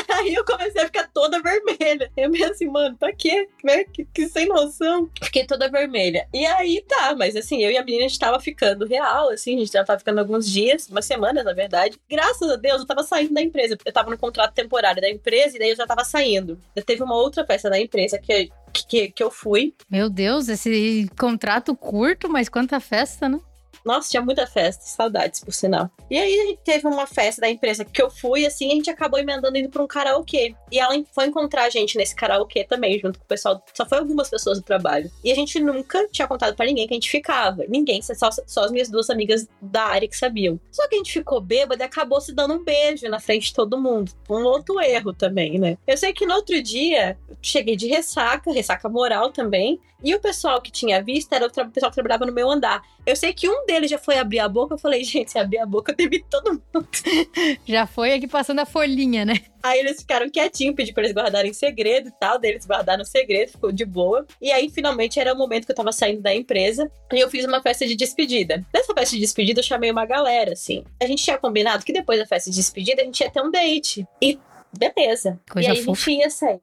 [0.10, 2.12] Aí eu comecei a ficar toda vermelha.
[2.18, 3.48] Eu meio assim, mano, pra quê?
[3.64, 3.86] Né?
[3.86, 5.10] Que, que sem noção.
[5.24, 6.28] Fiquei toda vermelha.
[6.34, 9.56] E aí tá, mas assim, eu e a menina a gente tava ficando real, assim,
[9.56, 11.98] a gente já tava ficando alguns dias, umas semanas, na verdade.
[12.10, 13.78] Graças a Deus, eu tava saindo da empresa.
[13.86, 16.60] Eu tava no contrato temporário da empresa e daí eu já tava saindo.
[16.76, 18.52] Já teve uma outra festa da empresa que,
[18.86, 19.74] que, que eu fui.
[19.90, 23.40] Meu Deus, esse contrato curto, mas quanta festa, né?
[23.88, 25.90] Nossa, tinha muita festa, saudades, por sinal.
[26.12, 28.90] E aí a gente teve uma festa da empresa que eu fui, assim, a gente
[28.90, 30.54] acabou emendando indo pra um karaokê.
[30.70, 33.64] E ela foi encontrar a gente nesse karaokê também, junto com o pessoal.
[33.74, 35.10] Só foi algumas pessoas do trabalho.
[35.24, 37.64] E a gente nunca tinha contado pra ninguém que a gente ficava.
[37.70, 40.60] Ninguém, só, só as minhas duas amigas da área que sabiam.
[40.70, 43.54] Só que a gente ficou bêbada e acabou se dando um beijo na frente de
[43.54, 44.12] todo mundo.
[44.30, 45.78] Um outro erro também, né?
[45.88, 49.80] Eu sei que no outro dia, cheguei de ressaca, ressaca moral também.
[50.04, 52.84] E o pessoal que tinha visto era o pessoal que trabalhava no meu andar.
[53.06, 54.76] Eu sei que um deles já foi abrir a boca.
[54.76, 56.88] Eu falei, gente, se abrir a boca, teve todo mundo.
[57.68, 59.36] Já foi aqui passando a folhinha, né?
[59.62, 62.40] Aí eles ficaram quietinhos, pedi pra eles guardarem segredo e tal.
[62.40, 64.26] Daí eles guardaram o segredo, ficou de boa.
[64.42, 66.90] E aí, finalmente, era o momento que eu tava saindo da empresa.
[67.12, 68.66] E eu fiz uma festa de despedida.
[68.74, 70.86] Nessa festa de despedida, eu chamei uma galera, assim.
[71.02, 73.52] A gente tinha combinado que depois da festa de despedida, a gente ia ter um
[73.52, 74.08] date.
[74.22, 74.40] E.
[74.78, 75.40] Beleza.
[75.50, 76.12] Coisa e aí a fofa.
[76.12, 76.60] gente ia sair.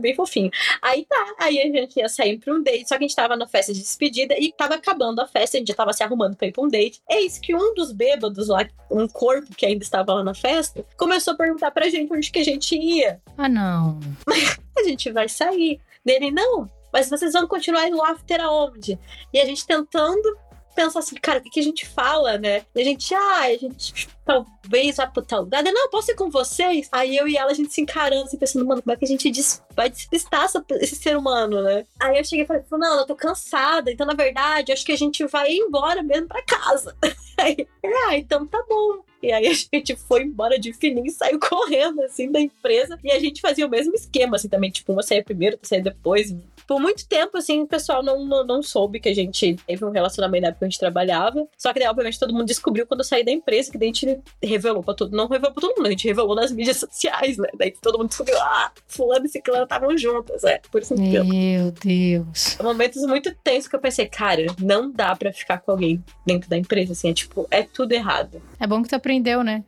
[0.00, 0.50] Bem fofinho.
[0.82, 1.34] Aí tá.
[1.38, 2.88] Aí a gente ia sair pra um date.
[2.88, 5.56] Só que a gente tava na festa de despedida e tava acabando a festa.
[5.56, 7.00] A gente já tava se arrumando pra ir pra um date.
[7.08, 11.34] Eis que um dos bêbados lá, um corpo que ainda estava lá na festa, começou
[11.34, 13.20] a perguntar pra gente onde que a gente ia.
[13.36, 14.00] Ah, não.
[14.78, 15.80] A gente vai sair.
[16.04, 16.70] Dele, não.
[16.92, 18.98] Mas vocês vão continuar no after aonde?
[19.32, 20.36] E a gente tentando
[20.76, 22.64] pensar assim, cara, o que, a gente fala, né?
[22.74, 25.62] E a gente, ah, a gente talvez vai pro tal lugar.
[25.62, 26.88] Não, posso ir com vocês?
[26.92, 29.08] Aí eu e ela, a gente se encarando, assim, pensando, mano, como é que a
[29.08, 29.32] gente
[29.74, 31.84] vai despistar essa- esse ser humano, né?
[32.00, 34.96] Aí eu cheguei e falei, não, eu tô cansada, então na verdade, acho que a
[34.98, 36.96] gente vai embora mesmo pra casa.
[37.38, 37.66] Aí,
[38.08, 39.04] ah, então tá bom.
[39.22, 42.98] E aí a gente foi embora de fininho e saiu correndo, assim, da empresa.
[43.02, 44.70] E a gente fazia o mesmo esquema, assim, também.
[44.70, 46.34] Tipo, uma saía primeiro, outra saía depois.
[46.66, 49.90] Por muito tempo, assim, o pessoal não, não, não soube que a gente teve um
[49.90, 51.46] relacionamento na época que a gente trabalhava.
[51.56, 53.92] Só que daí, obviamente, todo mundo descobriu quando eu saí da empresa, que daí a
[53.92, 57.36] gente revelou pra todo Não revelou pra todo mundo, a gente revelou nas mídias sociais,
[57.38, 57.48] né?
[57.56, 60.60] Daí todo mundo descobriu, ah, fulano e ciclano estavam juntas, é.
[60.70, 62.58] Por isso Meu Deus.
[62.60, 66.56] momentos muito tensos que eu pensei, cara, não dá pra ficar com alguém dentro da
[66.56, 68.42] empresa, assim, é tipo, é tudo errado.
[68.58, 69.64] É bom que tu aprendeu, né?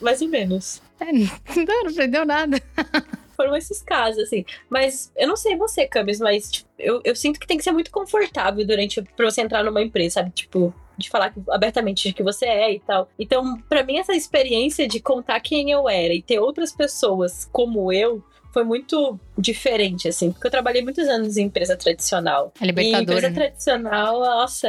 [0.00, 0.82] Mais ou menos.
[1.00, 2.60] É, não aprendeu nada.
[3.36, 4.44] Foram esses casos, assim.
[4.68, 7.72] Mas eu não sei você, Camis, mas tipo, eu, eu sinto que tem que ser
[7.72, 10.30] muito confortável durante pra você entrar numa empresa, sabe?
[10.30, 13.08] Tipo, de falar abertamente de que você é e tal.
[13.18, 17.92] Então, pra mim, essa experiência de contar quem eu era e ter outras pessoas como
[17.92, 22.52] eu foi muito diferente, assim, porque eu trabalhei muitos anos em empresa tradicional.
[22.60, 23.02] É E libertadora.
[23.02, 23.34] empresa né?
[23.34, 24.68] tradicional, nossa,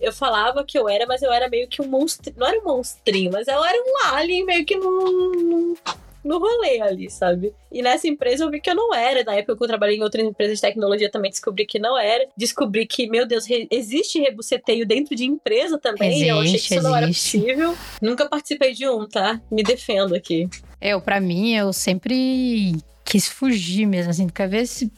[0.00, 2.34] eu falava que eu era, mas eu era meio que um monstro.
[2.36, 5.76] Não era um monstrinho, mas eu era um alien meio que no,
[6.24, 7.52] no, rolê ali, sabe?
[7.72, 9.22] E nessa empresa eu vi que eu não era.
[9.24, 12.26] Na época que eu trabalhei em outras empresas de tecnologia também descobri que não era.
[12.36, 16.22] Descobri que, meu Deus, re- existe rebuceteio dentro de empresa também.
[16.24, 17.38] eu achei que Existe, isso não era existe.
[17.38, 17.76] possível.
[18.02, 19.40] Nunca participei de um, tá?
[19.50, 20.48] Me defendo aqui.
[20.80, 24.90] Eu, pra mim, eu sempre quis fugir mesmo, assim, porque às vezes,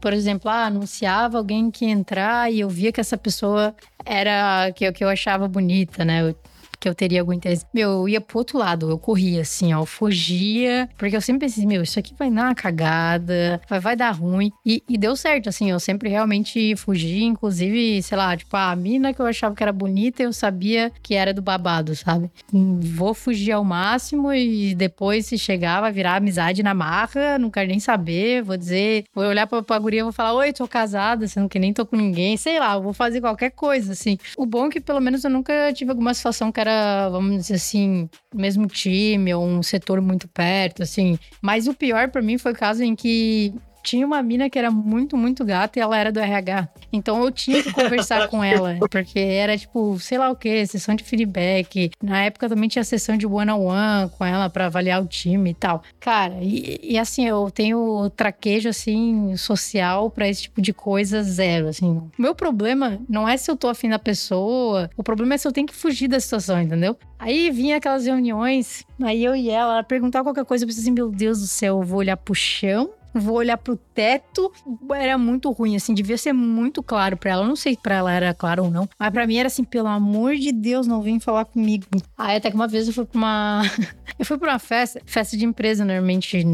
[0.00, 4.70] por exemplo, ah, anunciava alguém que ia entrar e eu via que essa pessoa era
[4.72, 6.22] que, eu- que eu achava bonita, né?
[6.30, 6.36] Eu-
[6.78, 7.64] que eu teria algum interesse.
[7.72, 11.46] Meu, eu ia pro outro lado, eu corria assim, ó, eu fugia, porque eu sempre
[11.46, 14.50] pensei, meu, isso aqui vai dar uma cagada, vai, vai dar ruim.
[14.64, 19.12] E, e deu certo, assim, eu sempre realmente fugi, inclusive, sei lá, tipo, a mina
[19.12, 22.30] que eu achava que era bonita, eu sabia que era do babado, sabe?
[22.52, 27.68] Vou fugir ao máximo e depois, se chegar, vai virar amizade na marra, não quero
[27.68, 31.48] nem saber, vou dizer, vou olhar pra, pra guria vou falar, oi, tô casada, sendo
[31.48, 34.18] que nem tô com ninguém, sei lá, eu vou fazer qualquer coisa, assim.
[34.36, 36.65] O bom é que pelo menos eu nunca tive alguma situação que era,
[37.10, 41.18] vamos dizer assim, mesmo time ou um setor muito perto, assim.
[41.40, 43.54] Mas o pior para mim foi o caso em que
[43.86, 46.68] tinha uma mina que era muito, muito gata e ela era do RH.
[46.92, 50.96] Então eu tinha que conversar com ela, porque era tipo, sei lá o que, sessão
[50.96, 51.92] de feedback.
[52.02, 55.50] Na época também tinha sessão de one-on-one -on -one com ela para avaliar o time
[55.50, 55.82] e tal.
[56.00, 61.68] Cara, e, e, assim, eu tenho traquejo assim social para esse tipo de coisa zero,
[61.68, 61.86] assim.
[61.88, 65.46] O meu problema não é se eu tô afim da pessoa, o problema é se
[65.46, 66.96] eu tenho que fugir da situação, entendeu?
[67.20, 70.90] Aí vinha aquelas reuniões, aí eu e ela, ela perguntava qualquer coisa, eu pensei assim,
[70.90, 74.52] meu Deus do céu, eu vou olhar pro chão vou olhar pro teto.
[74.94, 77.46] Era muito ruim, assim, devia ser muito claro para ela.
[77.46, 79.88] Não sei se pra ela era claro ou não, mas para mim era assim, pelo
[79.88, 81.86] amor de Deus, não vem falar comigo.
[82.16, 83.62] Aí até que uma vez eu fui pra uma.
[84.18, 86.44] eu fui pra uma festa, festa de empresa, normalmente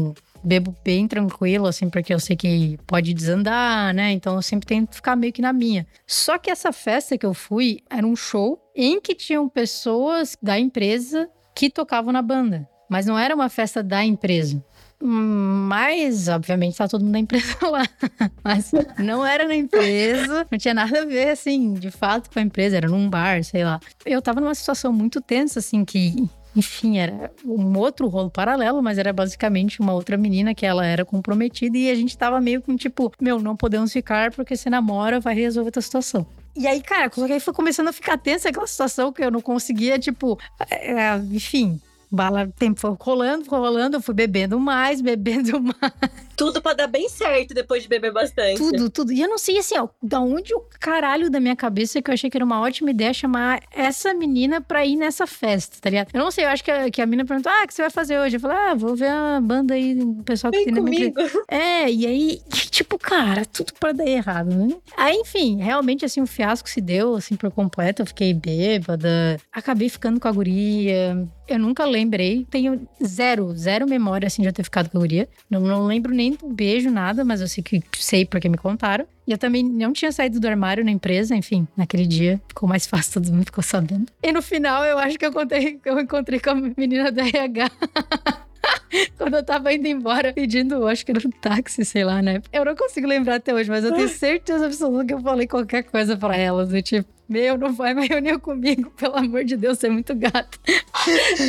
[0.43, 4.11] bebo bem tranquilo, assim, porque eu sei que pode desandar, né?
[4.11, 5.87] Então eu sempre tento ficar meio que na minha.
[6.05, 10.59] Só que essa festa que eu fui era um show em que tinham pessoas da
[10.59, 12.67] empresa que tocavam na banda.
[12.89, 14.63] Mas não era uma festa da empresa.
[15.01, 17.87] Mas, obviamente, tá todo mundo da empresa lá.
[18.43, 22.41] Mas não era na empresa, não tinha nada a ver, assim, de fato, com a
[22.41, 23.79] empresa, era num bar, sei lá.
[24.05, 26.15] Eu tava numa situação muito tensa, assim, que
[26.55, 31.03] enfim, era um outro rolo paralelo, mas era basicamente uma outra menina que ela era
[31.03, 35.19] comprometida e a gente tava meio com tipo, meu, não podemos ficar porque se namora
[35.19, 36.25] vai resolver a situação.
[36.55, 39.31] E aí, cara, só que aí foi começando a ficar tensa aquela situação que eu
[39.31, 40.37] não conseguia, tipo,
[40.69, 41.81] é, enfim,
[42.13, 45.93] bala, tempo foi rolando, foi rolando, eu fui bebendo mais, bebendo mais.
[46.35, 48.57] Tudo pra dar bem certo depois de beber bastante.
[48.57, 49.11] Tudo, tudo.
[49.11, 52.13] E eu não sei, assim, ó, da onde o caralho da minha cabeça que eu
[52.13, 56.09] achei que era uma ótima ideia chamar essa menina pra ir nessa festa, tá ligado?
[56.13, 57.81] Eu não sei, eu acho que a, que a menina perguntou, ah, o que você
[57.83, 58.37] vai fazer hoje?
[58.37, 61.11] Eu falei, ah, vou ver a banda aí, o pessoal que Vem tem na minha
[61.11, 61.43] comigo.
[61.49, 64.75] É, e aí, tipo, cara, tudo pra dar errado, né?
[64.97, 68.01] Aí, enfim, realmente, assim, o fiasco se deu, assim, por completo.
[68.01, 71.27] Eu fiquei bêbada, acabei ficando com a guria.
[71.47, 75.27] Eu nunca lembrei, tenho zero, zero memória, assim, de eu ter ficado com a guria.
[75.49, 79.05] Não, não lembro nem do beijo, nada, mas eu sei que sei porque me contaram.
[79.27, 82.85] E eu também não tinha saído do armário na empresa, enfim, naquele dia ficou mais
[82.87, 84.05] fácil, todo mundo ficou sabendo.
[84.21, 87.71] E no final, eu acho que eu, contei, eu encontrei com a menina da RH.
[89.17, 92.41] Quando eu tava indo embora, pedindo, acho que era um táxi, sei lá, né?
[92.51, 95.83] Eu não consigo lembrar até hoje, mas eu tenho certeza absoluta que eu falei qualquer
[95.83, 96.69] coisa pra elas.
[96.69, 100.13] Do tipo, meu, não vai mais reunir comigo, pelo amor de Deus, você é muito
[100.13, 100.59] gato.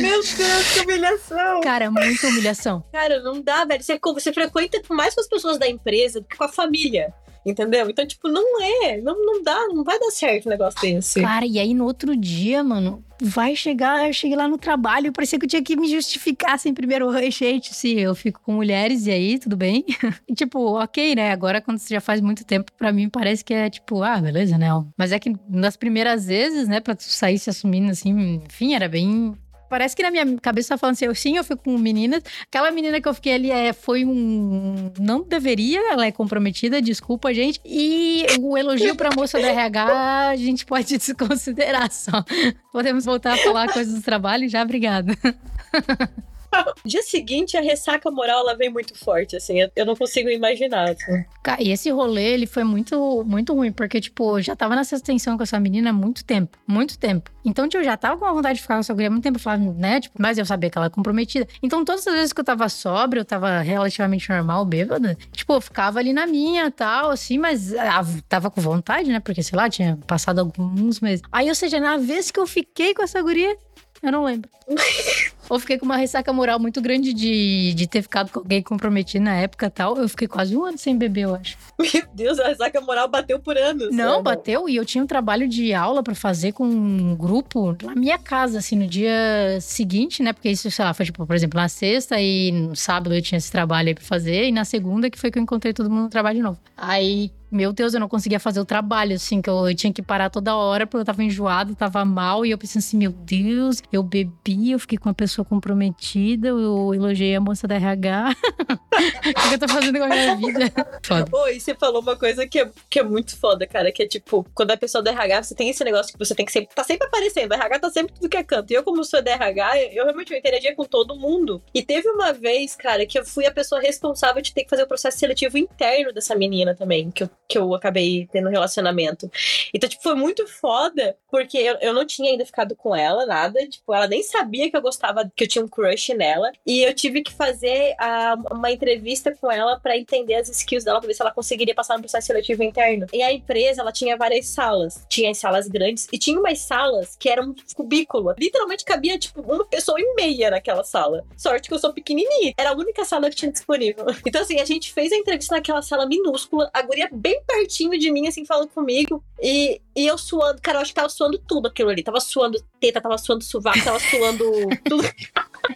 [0.01, 1.61] Meu Deus, que humilhação.
[1.61, 2.83] Cara, muita humilhação.
[2.91, 3.83] Cara, não dá, velho.
[3.83, 7.13] Você, você frequenta mais com as pessoas da empresa do que com a família.
[7.45, 7.89] Entendeu?
[7.89, 8.99] Então, tipo, não é.
[9.01, 11.21] Não, não dá, não vai dar certo um negócio desse.
[11.21, 15.37] Cara, e aí no outro dia, mano, vai chegar, eu cheguei lá no trabalho, parecia
[15.37, 19.11] que eu tinha que me justificar assim, primeiro, gente, se eu fico com mulheres, e
[19.11, 19.85] aí, tudo bem?
[20.27, 21.31] e tipo, ok, né?
[21.31, 24.57] Agora, quando você já faz muito tempo, pra mim parece que é tipo, ah, beleza,
[24.57, 24.69] né?
[24.97, 28.89] Mas é que nas primeiras vezes, né, pra tu sair se assumindo assim, enfim, era
[28.89, 29.35] bem
[29.69, 32.23] Parece que na minha cabeça tá falando assim, eu sim, eu fico com meninas.
[32.43, 34.91] Aquela menina que eu fiquei ali é, foi um.
[34.99, 37.59] Não deveria, ela é comprometida, desculpa, gente.
[37.65, 42.23] E o elogio pra moça do RH, a gente pode desconsiderar só.
[42.71, 45.17] Podemos voltar a falar coisas do trabalho já, obrigada.
[46.85, 49.57] Dia seguinte, a ressaca moral ela vem muito forte, assim.
[49.75, 50.91] Eu, não consigo imaginar.
[50.91, 51.25] Assim.
[51.43, 54.99] Cara, E esse rolê, ele foi muito, muito ruim, porque, tipo, eu já tava nessa
[54.99, 56.57] tensão com essa menina há muito tempo.
[56.67, 57.31] Muito tempo.
[57.43, 59.23] Então, tipo, eu já tava com a vontade de ficar com essa mulher há muito
[59.23, 59.37] tempo.
[59.37, 60.01] Eu falava, né?
[60.01, 61.47] Tipo, mas eu sabia que ela é comprometida.
[61.61, 65.17] Então, todas as vezes que eu tava sóbrio, eu tava relativamente normal, bêbada.
[65.31, 69.19] Tipo, eu ficava ali na minha tal, assim, mas ah, tava com vontade, né?
[69.19, 71.23] Porque, sei lá, tinha passado alguns meses.
[71.31, 73.57] Aí, ou seja, na vez que eu fiquei com essa guria,
[74.01, 74.49] eu não lembro.
[75.49, 79.23] Ou fiquei com uma ressaca moral muito grande de, de ter ficado com alguém comprometido
[79.23, 79.97] na época e tal.
[79.97, 81.57] Eu fiquei quase um ano sem beber, eu acho.
[81.79, 83.95] Meu Deus, a ressaca moral bateu por anos.
[83.95, 84.23] Não, né?
[84.23, 84.67] bateu.
[84.67, 88.59] E eu tinha um trabalho de aula pra fazer com um grupo na minha casa,
[88.59, 90.33] assim, no dia seguinte, né?
[90.33, 93.37] Porque isso, sei lá, foi tipo, por exemplo, na sexta e no sábado eu tinha
[93.37, 94.45] esse trabalho aí pra fazer.
[94.45, 96.59] E na segunda que foi que eu encontrei todo mundo no trabalho de novo.
[96.75, 100.01] Aí meu Deus, eu não conseguia fazer o trabalho, assim, que eu, eu tinha que
[100.01, 103.81] parar toda hora porque eu tava enjoado, tava mal, e eu pensei assim, meu Deus,
[103.91, 108.35] eu bebi, eu fiquei com uma pessoa comprometida, eu elogiei a moça da RH.
[109.45, 110.71] o que eu tô fazendo com a minha vida?
[111.03, 111.29] Foda.
[111.31, 114.45] Oi, você falou uma coisa que é, que é muito foda, cara, que é tipo,
[114.53, 116.83] quando a pessoa da RH, você tem esse negócio que você tem que sempre, tá
[116.83, 118.71] sempre aparecendo, a RH tá sempre tudo que é canto.
[118.71, 121.61] E eu, como sou da RH, eu, eu realmente eu interagia com todo mundo.
[121.73, 124.83] E teve uma vez, cara, que eu fui a pessoa responsável de ter que fazer
[124.83, 129.29] o processo seletivo interno dessa menina também, que eu, que eu acabei tendo relacionamento.
[129.73, 133.67] Então, tipo, foi muito foda, porque eu, eu não tinha ainda ficado com ela, nada.
[133.67, 136.51] Tipo, ela nem sabia que eu gostava, que eu tinha um crush nela.
[136.65, 140.99] E eu tive que fazer a, uma entrevista com ela para entender as skills dela,
[140.99, 143.05] pra ver se ela conseguiria passar no processo seletivo interno.
[143.13, 145.05] E a empresa, ela tinha várias salas.
[145.09, 148.33] Tinha as salas grandes e tinha umas salas que eram um cubículo.
[148.37, 151.25] Literalmente cabia, tipo, uma pessoa e meia naquela sala.
[151.37, 152.53] Sorte que eu sou pequenininha.
[152.57, 154.05] Era a única sala que tinha disponível.
[154.25, 158.11] Então, assim, a gente fez a entrevista naquela sala minúscula, a guria bem pertinho de
[158.11, 159.23] mim, assim, falando comigo.
[159.41, 162.03] E, e eu suando, cara, eu acho que tava suando tudo aquilo ali.
[162.03, 164.45] Tava suando teta, tava suando sovaco, tava suando
[164.85, 165.03] tudo.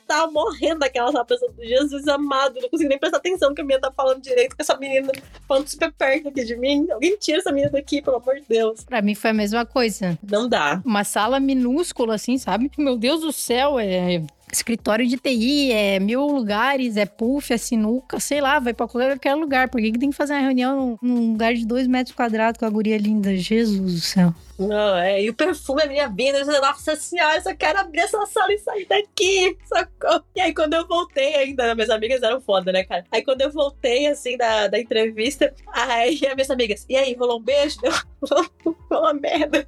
[0.08, 3.91] tava morrendo daquela pensando, Jesus amado, não consigo nem prestar atenção que a menina tá
[3.91, 5.12] falando direito com essa menina
[5.48, 6.88] falando super perto aqui de mim.
[6.91, 8.84] Alguém tira essa menina daqui, pelo amor de Deus.
[8.84, 10.17] Pra mim foi a mesma coisa.
[10.24, 10.82] Não dá.
[10.86, 12.72] Uma sala minúscula, assim, sabe?
[12.78, 18.19] Meu Deus do céu, é escritório de TI, é mil lugares, é puff, é sinuca,
[18.19, 19.69] sei lá, vai pra qualquer lugar.
[19.69, 22.59] Por que, que tem que fazer uma reunião num, num lugar de dois metros quadrados
[22.59, 23.35] com a guria linda?
[23.35, 24.33] Jesus do céu.
[24.59, 28.01] Não, é, e o perfume, a minha vida, eu, nossa senhora, eu só quero abrir
[28.01, 30.25] essa sala e sair daqui, socorro.
[30.35, 33.05] E aí, quando eu voltei ainda, minhas amigas eram foda, né, cara?
[33.09, 37.39] Aí, quando eu voltei, assim, da, da entrevista, aí, as minhas amigas, e aí, rolou
[37.39, 37.77] um beijo?
[37.81, 39.65] Deu uma merda.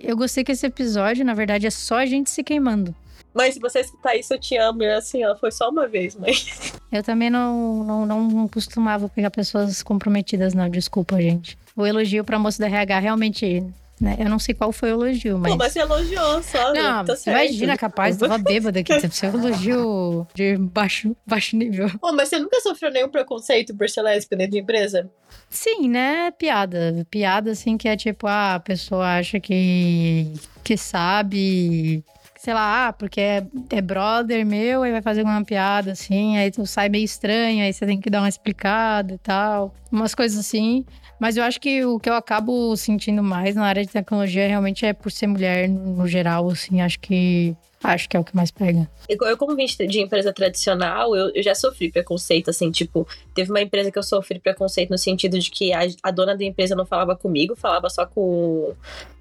[0.00, 2.94] Eu gostei que esse episódio, na verdade, é só a gente se queimando.
[3.34, 4.82] Mas se você escutar isso, eu te amo.
[4.82, 6.74] E assim, ela foi só uma vez, mas.
[6.90, 10.68] Eu também não, não, não costumava pegar pessoas comprometidas, não.
[10.68, 11.56] Desculpa, gente.
[11.76, 13.64] O elogio pra moça da RH realmente.
[14.00, 14.16] Né?
[14.18, 15.52] Eu não sei qual foi o elogio, mas.
[15.52, 16.72] Pô, mas você elogiou só.
[16.72, 18.92] Não, tá imagina, capaz, tava bêbada aqui.
[18.94, 21.90] Um elogio de baixo, baixo nível.
[22.00, 25.10] Pô, mas você nunca sofreu nenhum preconceito por ser lésbica dentro de empresa?
[25.50, 26.30] Sim, né?
[26.30, 27.06] Piada.
[27.10, 30.32] Piada, assim, que é tipo, ah, a pessoa acha que,
[30.64, 32.02] que sabe
[32.40, 36.50] sei lá, ah, porque é, é brother meu, aí vai fazer uma piada assim, aí
[36.50, 39.74] tu sai meio estranho, aí você tem que dar uma explicada e tal.
[39.92, 40.86] Umas coisas assim.
[41.18, 44.86] Mas eu acho que o que eu acabo sentindo mais na área de tecnologia realmente
[44.86, 48.50] é por ser mulher no geral, assim, acho que Acho que é o que mais
[48.50, 48.90] pega.
[49.08, 53.60] Eu, como vim de empresa tradicional, eu, eu, já sofri preconceito, assim, tipo, teve uma
[53.60, 56.84] empresa que eu sofri preconceito no sentido de que a, a dona da empresa não
[56.84, 58.74] falava comigo, falava só com,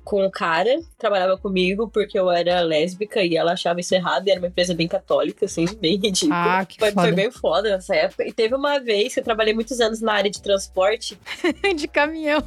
[0.03, 4.27] com o cara que trabalhava comigo porque eu era lésbica e ela achava isso errado
[4.27, 6.59] e era uma empresa bem católica, assim, bem ridícula.
[6.59, 7.07] Ah, que foi, foda.
[7.07, 8.27] foi bem foda nessa época.
[8.27, 11.17] E teve uma vez que eu trabalhei muitos anos na área de transporte.
[11.77, 12.43] de caminhão.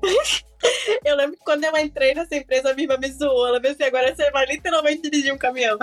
[1.04, 3.46] Eu lembro que quando eu entrei nessa empresa, a minha irmã me zoou.
[3.46, 5.78] Ela disse assim: agora você vai literalmente dirigir um caminhão.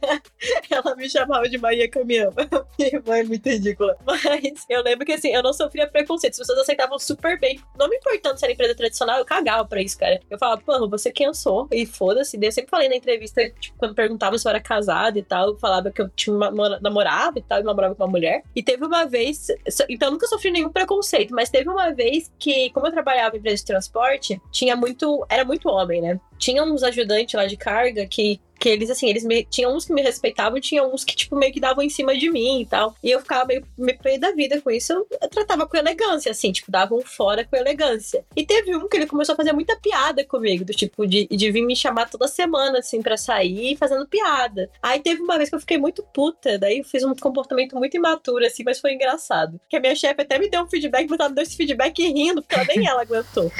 [0.70, 2.32] Ela me chamava de Maria Caminhão.
[2.78, 3.96] Minha irmã é muito ridícula.
[4.04, 6.32] Mas eu lembro que assim, eu não sofria preconceito.
[6.32, 7.60] As pessoas aceitavam super bem.
[7.78, 10.20] Não me importando se era empresa tradicional, eu cagava pra isso, cara.
[10.28, 11.68] Eu falava, pô, você quem eu sou.
[11.70, 12.38] E foda-se.
[12.40, 15.58] Eu sempre falei na entrevista, tipo, quando perguntava se eu era casada e tal, eu
[15.58, 18.42] falava que eu tinha uma, namorava e tal, e namorava com uma mulher.
[18.54, 19.48] E teve uma vez.
[19.88, 23.38] Então eu nunca sofri nenhum preconceito, mas teve uma vez que, como eu trabalhava em
[23.38, 25.24] empresa de transporte, transporte, tinha muito.
[25.28, 26.18] Era muito homem, né?
[26.38, 29.92] Tinha uns ajudantes lá de carga que que eles, assim, eles me, tinham uns que
[29.92, 32.94] me respeitavam tinha uns que, tipo, meio que davam em cima de mim e tal.
[33.02, 34.92] E eu ficava meio, meio pé da vida com isso.
[34.92, 38.24] Eu, eu, tratava com elegância, assim, tipo, dava um fora com elegância.
[38.36, 41.50] E teve um que ele começou a fazer muita piada comigo, do tipo, de, de
[41.50, 44.70] vir me chamar toda semana, assim, pra sair fazendo piada.
[44.80, 47.96] Aí teve uma vez que eu fiquei muito puta, daí eu fiz um comportamento muito
[47.96, 49.60] imaturo, assim, mas foi engraçado.
[49.68, 52.00] Que a minha chefe até me deu um feedback, mas ela me deu esse feedback
[52.00, 53.50] rindo, porque ela, nem ela aguentou.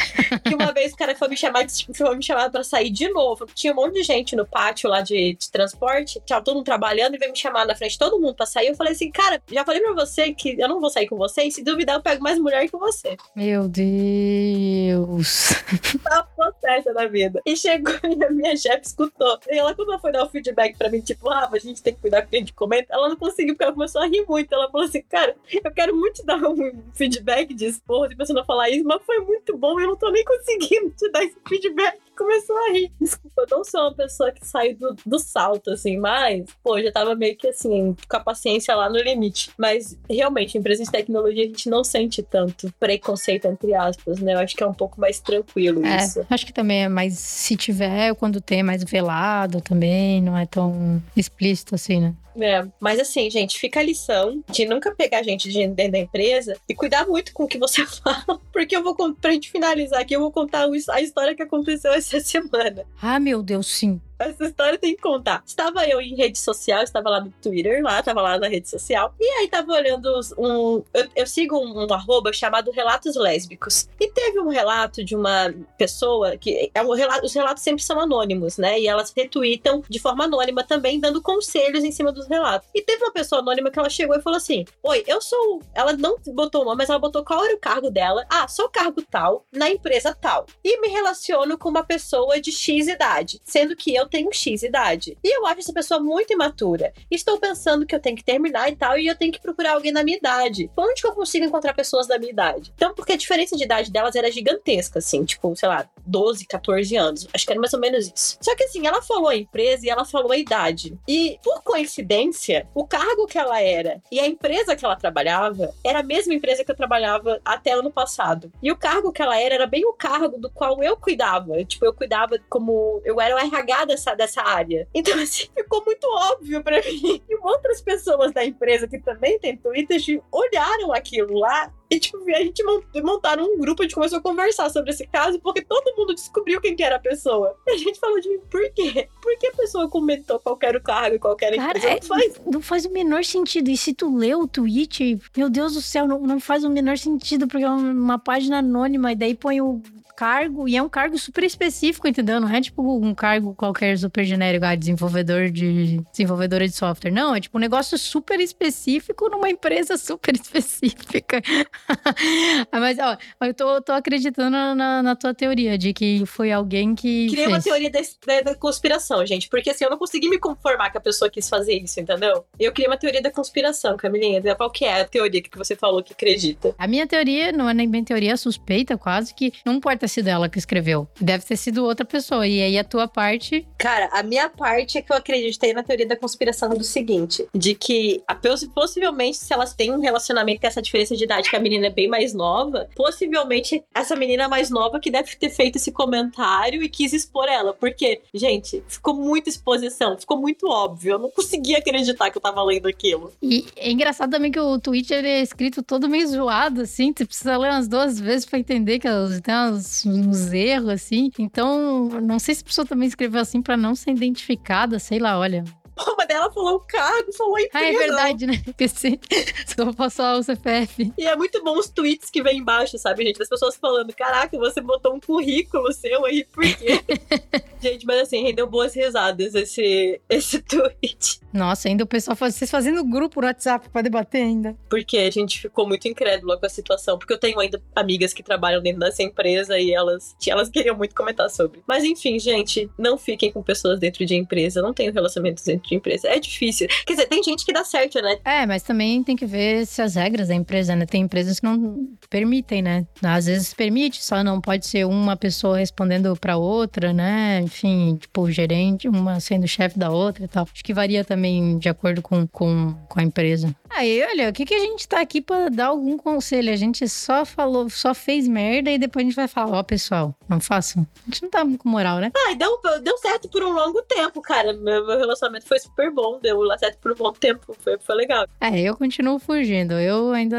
[0.46, 3.46] que uma vez o cara foi me chamar, foi me chamar pra sair de novo.
[3.52, 7.14] Tinha um monte de gente no pátio lá de, de transporte, tava todo mundo trabalhando
[7.14, 8.68] e veio me chamar na frente todo mundo pra sair.
[8.68, 11.42] Eu falei assim, cara, já falei pra você que eu não vou sair com você,
[11.42, 13.16] e se duvidar, eu pego mais mulher que você.
[13.34, 15.52] Meu Deus.
[16.02, 17.40] Tá possessa na vida.
[17.46, 19.38] E chegou e a minha chefe escutou.
[19.48, 21.94] E ela, quando ela foi dar o feedback pra mim, tipo, ah, a gente tem
[21.94, 24.06] que cuidar com o que a gente comenta, ela não conseguiu, porque ela começou a
[24.06, 24.52] rir muito.
[24.52, 28.32] Ela falou assim, cara, eu quero muito te dar um feedback de esposa e você
[28.32, 31.36] não falar isso, mas foi muito bom, eu não tô nem conseguindo te dar esse
[31.48, 32.92] feedback começou a rir.
[33.00, 36.92] Desculpa, eu não sou uma pessoa que sai do, do salto, assim, mas, pô, já
[36.92, 39.50] tava meio que assim, com a paciência lá no limite.
[39.58, 44.34] Mas, realmente, empresa de tecnologia a gente não sente tanto preconceito, entre aspas, né?
[44.34, 46.24] Eu acho que é um pouco mais tranquilo é, isso.
[46.28, 50.46] Acho que também é mais, se tiver, quando tem, é mais velado também, não é
[50.46, 52.14] tão explícito assim, né?
[52.36, 56.56] É, mas assim, gente, fica a lição de nunca pegar gente de dentro da empresa
[56.68, 58.40] e cuidar muito com o que você fala.
[58.52, 62.20] Porque eu vou, pra gente finalizar aqui, eu vou contar a história que aconteceu essa
[62.20, 62.84] semana.
[63.00, 64.00] Ah, meu Deus, sim.
[64.22, 65.42] Essa história tem que contar.
[65.46, 69.14] Estava eu em rede social, estava lá no Twitter, lá, estava lá na rede social.
[69.18, 70.08] E aí tava olhando
[70.38, 70.82] um.
[70.94, 73.88] Eu, eu sigo um, um, arroba chamado Relatos Lésbicos.
[74.00, 76.70] E teve um relato de uma pessoa que.
[76.74, 78.78] É um os relatos sempre são anônimos, né?
[78.78, 82.68] E elas retweetam de forma anônima também, dando conselhos em cima dos relatos.
[82.74, 85.62] E teve uma pessoa anônima que ela chegou e falou assim: Oi, eu sou.
[85.74, 88.24] Ela não botou o nome, mas ela botou qual era o cargo dela.
[88.28, 90.46] Ah, sou cargo tal, na empresa tal.
[90.62, 95.16] E me relaciono com uma pessoa de X idade, sendo que eu tenho X idade.
[95.24, 96.92] E eu acho essa pessoa muito imatura.
[97.10, 99.90] Estou pensando que eu tenho que terminar e tal, e eu tenho que procurar alguém
[99.90, 100.70] na minha idade.
[100.76, 102.72] Onde que eu consigo encontrar pessoas da minha idade?
[102.76, 106.96] Então, porque a diferença de idade delas era gigantesca, assim, tipo, sei lá, 12, 14
[106.96, 107.28] anos.
[107.32, 108.36] Acho que era mais ou menos isso.
[108.40, 110.98] Só que assim, ela falou a empresa e ela falou a idade.
[111.08, 116.00] E, por coincidência, o cargo que ela era e a empresa que ela trabalhava era
[116.00, 118.52] a mesma empresa que eu trabalhava até ano passado.
[118.62, 121.64] E o cargo que ela era era bem o cargo do qual eu cuidava.
[121.64, 123.00] Tipo, eu cuidava como.
[123.04, 124.88] Eu era o RH dessa dessa, dessa área.
[124.92, 127.22] Então, assim, ficou muito óbvio para mim.
[127.28, 130.00] E outras pessoas da empresa que também têm Twitter
[130.30, 132.62] olharam aquilo lá e, tipo, a gente
[133.02, 136.58] montaram um grupo, a gente começou a conversar sobre esse caso, porque todo mundo descobriu
[136.58, 137.54] quem que era a pessoa.
[137.66, 139.08] E a gente falou de por quê?
[139.20, 141.86] Por que a pessoa comentou qualquer cargo, qualquer Cara, empresa?
[141.86, 142.40] Não, é, faz...
[142.46, 143.68] não faz o menor sentido.
[143.68, 146.96] E se tu lê o tweet, meu Deus do céu, não, não faz o menor
[146.96, 149.82] sentido, porque é uma página anônima, e daí põe o
[150.22, 152.40] cargo, e é um cargo super específico, entendeu?
[152.40, 157.10] Não é tipo um cargo qualquer super genérico, ah, desenvolvedor de desenvolvedora de software.
[157.10, 161.42] Não, é tipo um negócio super específico numa empresa super específica.
[162.70, 167.26] Mas, ó, eu tô, tô acreditando na, na, tua teoria de que foi alguém que.
[167.26, 167.48] Criei fez.
[167.48, 171.00] uma teoria da, da, conspiração, gente, porque assim, eu não consegui me conformar que a
[171.00, 172.44] pessoa quis fazer isso, entendeu?
[172.60, 174.40] Eu criei uma teoria da conspiração, Camilinha.
[174.54, 176.76] Qual que é a teoria que você falou que acredita?
[176.78, 180.28] A minha teoria não é nem bem teoria, é suspeita quase, que não importa sido
[180.28, 181.08] ela que escreveu.
[181.20, 182.46] Deve ter sido outra pessoa.
[182.46, 183.66] E aí a tua parte.
[183.78, 187.74] Cara, a minha parte é que eu acreditei na teoria da conspiração do seguinte: de
[187.74, 188.34] que a,
[188.74, 191.90] possivelmente, se elas têm um relacionamento com essa diferença de idade, que a menina é
[191.90, 196.88] bem mais nova, possivelmente essa menina mais nova que deve ter feito esse comentário e
[196.88, 197.72] quis expor ela.
[197.72, 201.12] Porque, gente, ficou muita exposição, ficou muito óbvio.
[201.12, 203.32] Eu não conseguia acreditar que eu tava lendo aquilo.
[203.42, 207.12] E é engraçado também que o Twitter é escrito todo meio zoado, assim.
[207.12, 209.08] Tu precisa ler umas duas vezes pra entender que
[209.42, 211.30] tem umas uns, erros, assim.
[211.38, 215.38] Então, não sei se a pessoa também escreveu assim para não ser identificada, sei lá,
[215.38, 215.64] olha.
[215.94, 217.84] Pô, mas dela falou o cargo, falou a empresa.
[217.84, 218.62] Ah, é verdade, né?
[218.76, 219.18] PC.
[219.66, 221.12] Só passou o CPF.
[221.16, 223.38] E é muito bom os tweets que vem embaixo, sabe, gente?
[223.38, 227.02] Das pessoas falando, caraca, você botou um currículo seu aí, por quê?
[227.80, 231.40] gente, mas assim, rendeu boas risadas esse, esse tweet.
[231.52, 234.76] Nossa, ainda o pessoal, vocês fazendo grupo no WhatsApp pra debater ainda.
[234.88, 238.42] Porque a gente ficou muito incrédula com a situação, porque eu tenho ainda amigas que
[238.42, 241.82] trabalham dentro dessa empresa e elas, elas queriam muito comentar sobre.
[241.86, 245.96] Mas enfim, gente, não fiquem com pessoas dentro de empresa, não tenham relacionamentos dentro de
[245.96, 246.28] empresa.
[246.28, 246.88] É difícil.
[247.06, 248.38] Quer dizer, tem gente que dá certo, né?
[248.44, 251.06] É, mas também tem que ver se as regras da empresa, né?
[251.06, 253.06] Tem empresas que não permitem, né?
[253.22, 257.60] Às vezes permite, só não pode ser uma pessoa respondendo para outra, né?
[257.62, 260.66] Enfim, tipo, gerente, uma sendo chefe da outra e tal.
[260.72, 263.74] Acho que varia também de acordo com, com, com a empresa.
[263.90, 266.72] Aí, olha, o que, que a gente tá aqui para dar algum conselho?
[266.72, 269.84] A gente só falou, só fez merda e depois a gente vai falar, ó, oh,
[269.84, 271.06] pessoal, não façam.
[271.26, 272.32] A gente não tá com moral, né?
[272.34, 274.72] Ah, deu, deu certo por um longo tempo, cara.
[274.72, 278.46] Meu, meu relacionamento foi super bom, deu certo por um bom tempo, foi, foi legal.
[278.60, 279.94] É, eu continuo fugindo.
[279.94, 280.58] Eu ainda,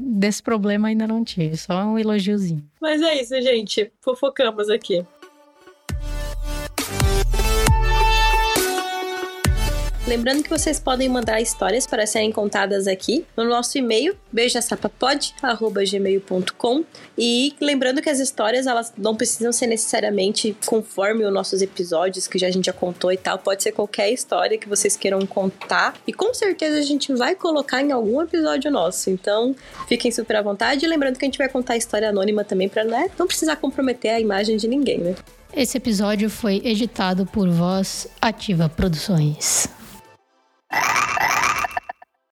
[0.00, 2.64] desse problema ainda não tive, só um elogiozinho.
[2.80, 3.92] Mas é isso, gente.
[4.00, 5.04] Fofocamos aqui.
[10.06, 16.84] Lembrando que vocês podem mandar histórias para serem contadas aqui no nosso e-mail, beijasapapod.gmail.com
[17.18, 22.38] e lembrando que as histórias, elas não precisam ser necessariamente conforme os nossos episódios, que
[22.38, 25.94] já a gente já contou e tal, pode ser qualquer história que vocês queiram contar.
[26.06, 29.56] E com certeza a gente vai colocar em algum episódio nosso, então
[29.88, 30.84] fiquem super à vontade.
[30.84, 34.12] E lembrando que a gente vai contar história anônima também para né, não precisar comprometer
[34.12, 35.16] a imagem de ninguém, né?
[35.52, 39.74] Esse episódio foi editado por Voz Ativa Produções.
[40.70, 41.65] What is?